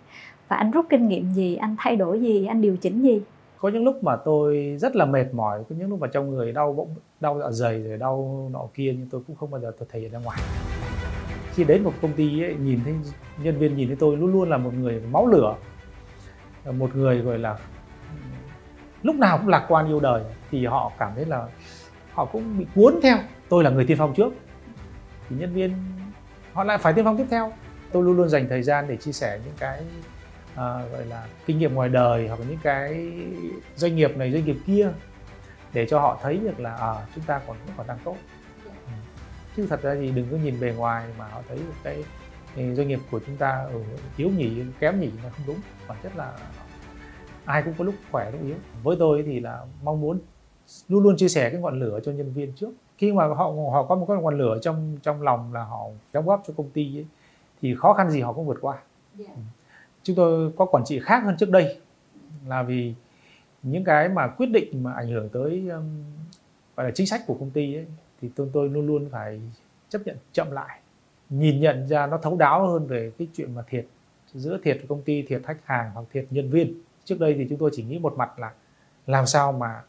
[0.48, 1.56] Và anh rút kinh nghiệm gì?
[1.56, 2.46] Anh thay đổi gì?
[2.46, 3.22] Anh điều chỉnh gì?
[3.58, 6.52] Có những lúc mà tôi rất là mệt mỏi có những lúc mà trong người
[6.52, 9.72] đau bụng đau dạ dày rồi đau nọ kia nhưng tôi cũng không bao giờ
[9.80, 10.40] tôi thể hiện ra ngoài
[11.56, 12.94] khi đến một công ty ấy, nhìn thấy
[13.38, 15.56] nhân viên nhìn thấy tôi luôn luôn là một người máu lửa
[16.66, 17.58] một người gọi là
[19.04, 21.48] lúc nào cũng lạc quan yêu đời thì họ cảm thấy là
[22.14, 23.18] họ cũng bị cuốn theo
[23.50, 24.34] tôi là người tiên phong trước
[25.30, 25.74] thì nhân viên
[26.54, 27.52] họ lại phải tiên phong tiếp theo
[27.92, 29.80] tôi luôn luôn dành thời gian để chia sẻ những cái
[30.54, 30.58] uh,
[30.92, 33.12] gọi là kinh nghiệm ngoài đời hoặc là những cái
[33.76, 34.90] doanh nghiệp này doanh nghiệp kia
[35.74, 38.16] để cho họ thấy được là à, chúng ta còn vẫn còn đang tốt
[39.56, 42.04] chứ thật ra thì đừng có nhìn bề ngoài mà họ thấy cái,
[42.76, 43.82] doanh nghiệp của chúng ta ở
[44.18, 45.58] thiếu nhỉ kém nhỉ là không đúng.
[45.88, 46.38] Bản chất là
[47.46, 48.56] ai cũng có lúc khỏe lúc yếu.
[48.84, 50.20] Với tôi thì là mong muốn
[50.88, 52.70] luôn luôn chia sẻ cái ngọn lửa cho nhân viên trước.
[52.98, 56.26] Khi mà họ họ có một cái ngọn lửa trong trong lòng là họ đóng
[56.26, 57.06] góp cho công ty ấy,
[57.62, 58.78] thì khó khăn gì họ cũng vượt qua.
[59.20, 59.32] Yeah.
[60.04, 61.78] chúng tôi có quản trị khác hơn trước đây
[62.48, 62.94] là vì
[63.64, 66.04] những cái mà quyết định mà ảnh hưởng tới um,
[66.76, 67.86] gọi là chính sách của công ty ấy,
[68.22, 69.42] thì tôi tôi luôn luôn phải
[69.90, 70.80] chấp nhận chậm lại
[71.30, 73.86] nhìn nhận ra nó thấu đáo hơn về cái chuyện mà thiệt
[74.34, 76.74] giữa thiệt của công ty thiệt khách hàng hoặc thiệt nhân viên.
[77.04, 78.52] Trước đây thì chúng tôi chỉ nghĩ một mặt là
[79.08, 79.82] làm sao mà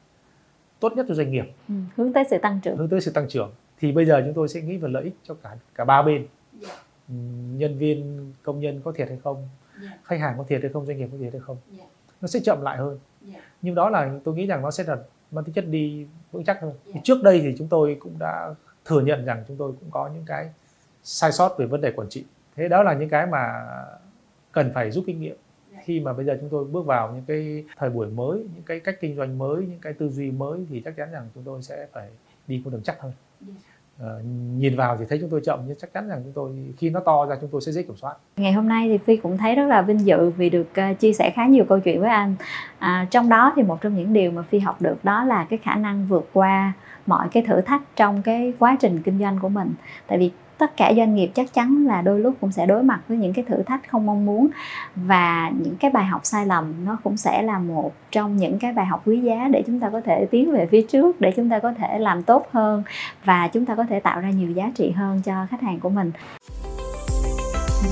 [0.80, 1.44] tốt nhất cho doanh nghiệp.
[1.68, 2.76] Ừ, hướng tới sự tăng trưởng.
[2.76, 3.52] Hướng tới sự tăng trưởng.
[3.78, 6.26] Thì bây giờ chúng tôi sẽ nghĩ về lợi ích cho cả cả ba bên.
[6.62, 6.76] Yeah.
[7.08, 7.14] Ừ,
[7.56, 9.48] nhân viên công nhân có thiệt hay không?
[9.82, 9.94] Yeah.
[10.04, 10.86] khách hàng có thiệt hay không?
[10.86, 11.56] Doanh nghiệp có thiệt hay không?
[11.78, 11.90] Yeah.
[12.20, 12.98] nó sẽ chậm lại hơn.
[13.32, 13.44] Yeah.
[13.62, 14.98] nhưng đó là tôi nghĩ rằng nó sẽ là
[15.30, 16.72] mang tính chất đi vững chắc hơn.
[16.86, 17.04] Yeah.
[17.04, 18.54] trước đây thì chúng tôi cũng đã
[18.84, 20.50] thừa nhận rằng chúng tôi cũng có những cái
[21.02, 22.24] sai sót về vấn đề quản trị.
[22.56, 23.64] Thế đó là những cái mà
[24.52, 25.36] cần phải rút kinh nghiệm.
[25.84, 28.80] Khi mà bây giờ chúng tôi bước vào những cái thời buổi mới những cái
[28.80, 31.62] cách kinh doanh mới những cái tư duy mới thì chắc chắn rằng chúng tôi
[31.62, 32.08] sẽ phải
[32.46, 33.12] đi con đường chắc hơn
[34.00, 34.24] uh,
[34.56, 37.00] nhìn vào thì thấy chúng tôi chậm nhưng chắc chắn rằng chúng tôi khi nó
[37.00, 38.14] to ra chúng tôi sẽ dễ kiểm soát.
[38.36, 41.12] Ngày hôm nay thì phi cũng thấy rất là vinh dự vì được uh, chia
[41.12, 42.34] sẻ khá nhiều câu chuyện với anh.
[42.78, 45.58] À, trong đó thì một trong những điều mà phi học được đó là cái
[45.62, 46.72] khả năng vượt qua
[47.06, 49.72] mọi cái thử thách trong cái quá trình kinh doanh của mình.
[50.06, 50.30] Tại vì
[50.60, 53.32] tất cả doanh nghiệp chắc chắn là đôi lúc cũng sẽ đối mặt với những
[53.32, 54.48] cái thử thách không mong muốn
[54.96, 58.72] và những cái bài học sai lầm nó cũng sẽ là một trong những cái
[58.72, 61.48] bài học quý giá để chúng ta có thể tiến về phía trước, để chúng
[61.48, 62.82] ta có thể làm tốt hơn
[63.24, 65.88] và chúng ta có thể tạo ra nhiều giá trị hơn cho khách hàng của
[65.88, 66.12] mình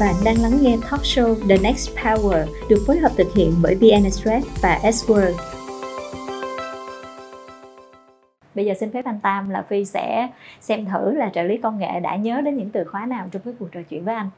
[0.00, 3.74] bạn đang lắng nghe talk show The Next Power được phối hợp thực hiện bởi
[3.74, 5.57] VN Express và S-World
[8.58, 10.28] bây giờ xin phép anh Tam là Phi sẽ
[10.60, 13.42] xem thử là trợ lý công nghệ đã nhớ đến những từ khóa nào trong
[13.42, 14.30] cái cuộc trò chuyện với anh.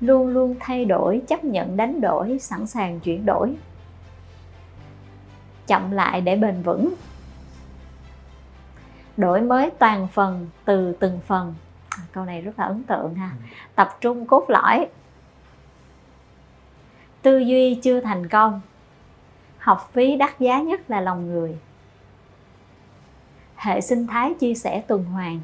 [0.00, 3.56] Luôn luôn thay đổi, chấp nhận đánh đổi, sẵn sàng chuyển đổi.
[5.66, 6.94] Chậm lại để bền vững.
[9.16, 11.54] Đổi mới toàn phần, từ từng phần.
[11.88, 13.30] À, câu này rất là ấn tượng ha.
[13.74, 14.86] Tập trung cốt lõi.
[17.22, 18.60] Tư duy chưa thành công
[19.58, 21.58] học phí đắt giá nhất là lòng người
[23.56, 25.40] hệ sinh thái chia sẻ tuần hoàn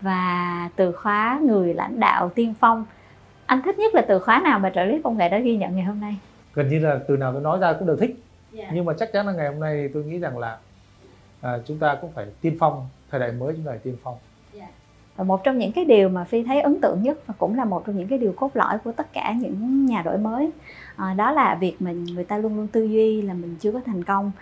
[0.00, 2.84] và từ khóa người lãnh đạo tiên phong
[3.46, 5.76] anh thích nhất là từ khóa nào mà trợ lý công nghệ đã ghi nhận
[5.76, 6.16] ngày hôm nay
[6.54, 8.68] gần như là từ nào tôi nói ra cũng đều thích yeah.
[8.68, 8.74] Dạ.
[8.74, 10.58] nhưng mà chắc chắn là ngày hôm nay tôi nghĩ rằng là
[11.40, 14.18] à, chúng ta cũng phải tiên phong thời đại mới chúng ta phải tiên phong
[14.54, 14.70] yeah.
[15.16, 17.64] Và một trong những cái điều mà phi thấy ấn tượng nhất và cũng là
[17.64, 20.50] một trong những cái điều cốt lõi của tất cả những nhà đổi mới
[20.96, 23.80] à, đó là việc mình người ta luôn luôn tư duy là mình chưa có
[23.86, 24.32] thành công.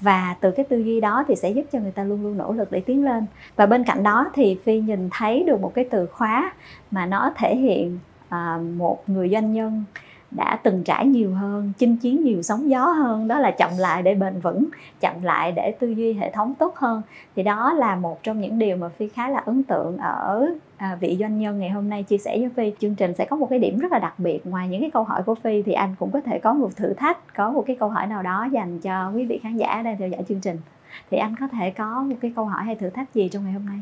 [0.00, 2.52] Và từ cái tư duy đó thì sẽ giúp cho người ta luôn luôn nỗ
[2.52, 3.26] lực để tiến lên.
[3.56, 6.52] Và bên cạnh đó thì phi nhìn thấy được một cái từ khóa
[6.90, 7.98] mà nó thể hiện
[8.28, 9.84] à, một người doanh nhân
[10.30, 14.02] đã từng trải nhiều hơn chinh chiến nhiều sóng gió hơn đó là chậm lại
[14.02, 14.68] để bền vững
[15.00, 17.02] chậm lại để tư duy hệ thống tốt hơn.
[17.36, 20.96] Thì đó là một trong những điều mà phi khá là ấn tượng ở à,
[21.00, 22.76] vị doanh nhân ngày hôm nay chia sẻ với phi.
[22.80, 25.04] Chương trình sẽ có một cái điểm rất là đặc biệt ngoài những cái câu
[25.04, 27.76] hỏi của phi thì anh cũng có thể có một thử thách có một cái
[27.80, 30.56] câu hỏi nào đó dành cho quý vị khán giả đang theo dõi chương trình.
[31.10, 33.52] Thì anh có thể có một cái câu hỏi hay thử thách gì trong ngày
[33.52, 33.78] hôm nay?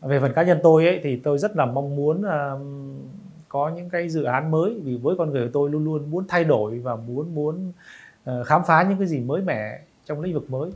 [0.00, 2.60] Về phần cá nhân tôi ấy thì tôi rất là mong muốn uh,
[3.52, 6.24] có những cái dự án mới vì với con người của tôi luôn luôn muốn
[6.28, 7.72] thay đổi và muốn muốn
[8.24, 10.70] ờ, khám phá những cái gì mới mẻ trong lĩnh vực mới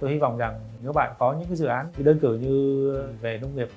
[0.00, 3.38] tôi hy vọng rằng nếu bạn có những cái dự án đơn cử như về
[3.42, 3.68] nông nghiệp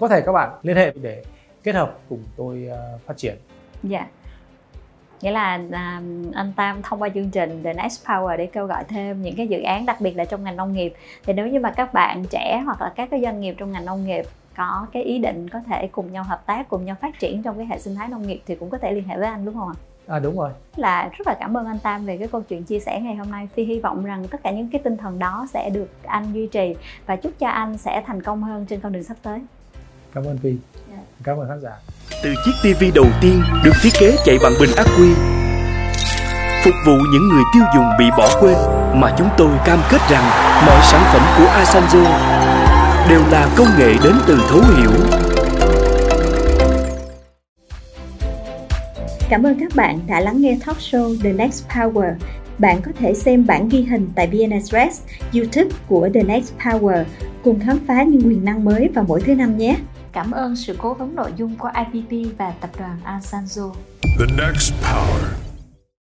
[0.00, 1.24] có thể các bạn liên hệ để
[1.62, 3.34] kết hợp cùng tôi ờ, phát triển.
[3.82, 3.98] Dạ.
[3.98, 4.10] Yeah.
[5.20, 6.02] Nghĩa là à,
[6.34, 9.48] anh Tam thông qua chương trình The Next Power để kêu gọi thêm những cái
[9.48, 10.92] dự án đặc biệt là trong ngành nông nghiệp.
[11.26, 13.84] Thì nếu như mà các bạn trẻ hoặc là các cái doanh nghiệp trong ngành
[13.84, 14.24] nông nghiệp
[14.56, 17.56] có cái ý định có thể cùng nhau hợp tác, cùng nhau phát triển trong
[17.56, 19.54] cái hệ sinh thái nông nghiệp thì cũng có thể liên hệ với anh đúng
[19.54, 19.74] không ạ?
[20.06, 20.50] À đúng rồi.
[20.76, 23.30] Là rất là cảm ơn anh Tam về cái câu chuyện chia sẻ ngày hôm
[23.30, 23.48] nay.
[23.54, 26.46] Phi hy vọng rằng tất cả những cái tinh thần đó sẽ được anh duy
[26.46, 26.74] trì
[27.06, 29.40] và chúc cho anh sẽ thành công hơn trên con đường sắp tới
[30.14, 30.56] cảm ơn Phi
[30.90, 30.98] dạ.
[31.24, 31.70] cảm ơn khán giả
[32.22, 35.14] từ chiếc TV đầu tiên được thiết kế chạy bằng bình ắc quy
[36.64, 38.56] phục vụ những người tiêu dùng bị bỏ quên
[38.94, 40.24] mà chúng tôi cam kết rằng
[40.66, 42.53] mọi sản phẩm của Asanzo
[43.10, 44.90] đều là công nghệ đến từ thấu hiểu
[49.28, 52.14] Cảm ơn các bạn đã lắng nghe talk show The Next Power.
[52.58, 54.50] Bạn có thể xem bản ghi hình tại VN
[55.32, 57.04] YouTube của The Next Power
[57.44, 59.76] cùng khám phá những quyền năng mới vào mỗi thứ năm nhé.
[60.12, 63.72] Cảm ơn sự cố vấn nội dung của IPP và tập đoàn Asanzo.
[64.02, 65.53] The Next Power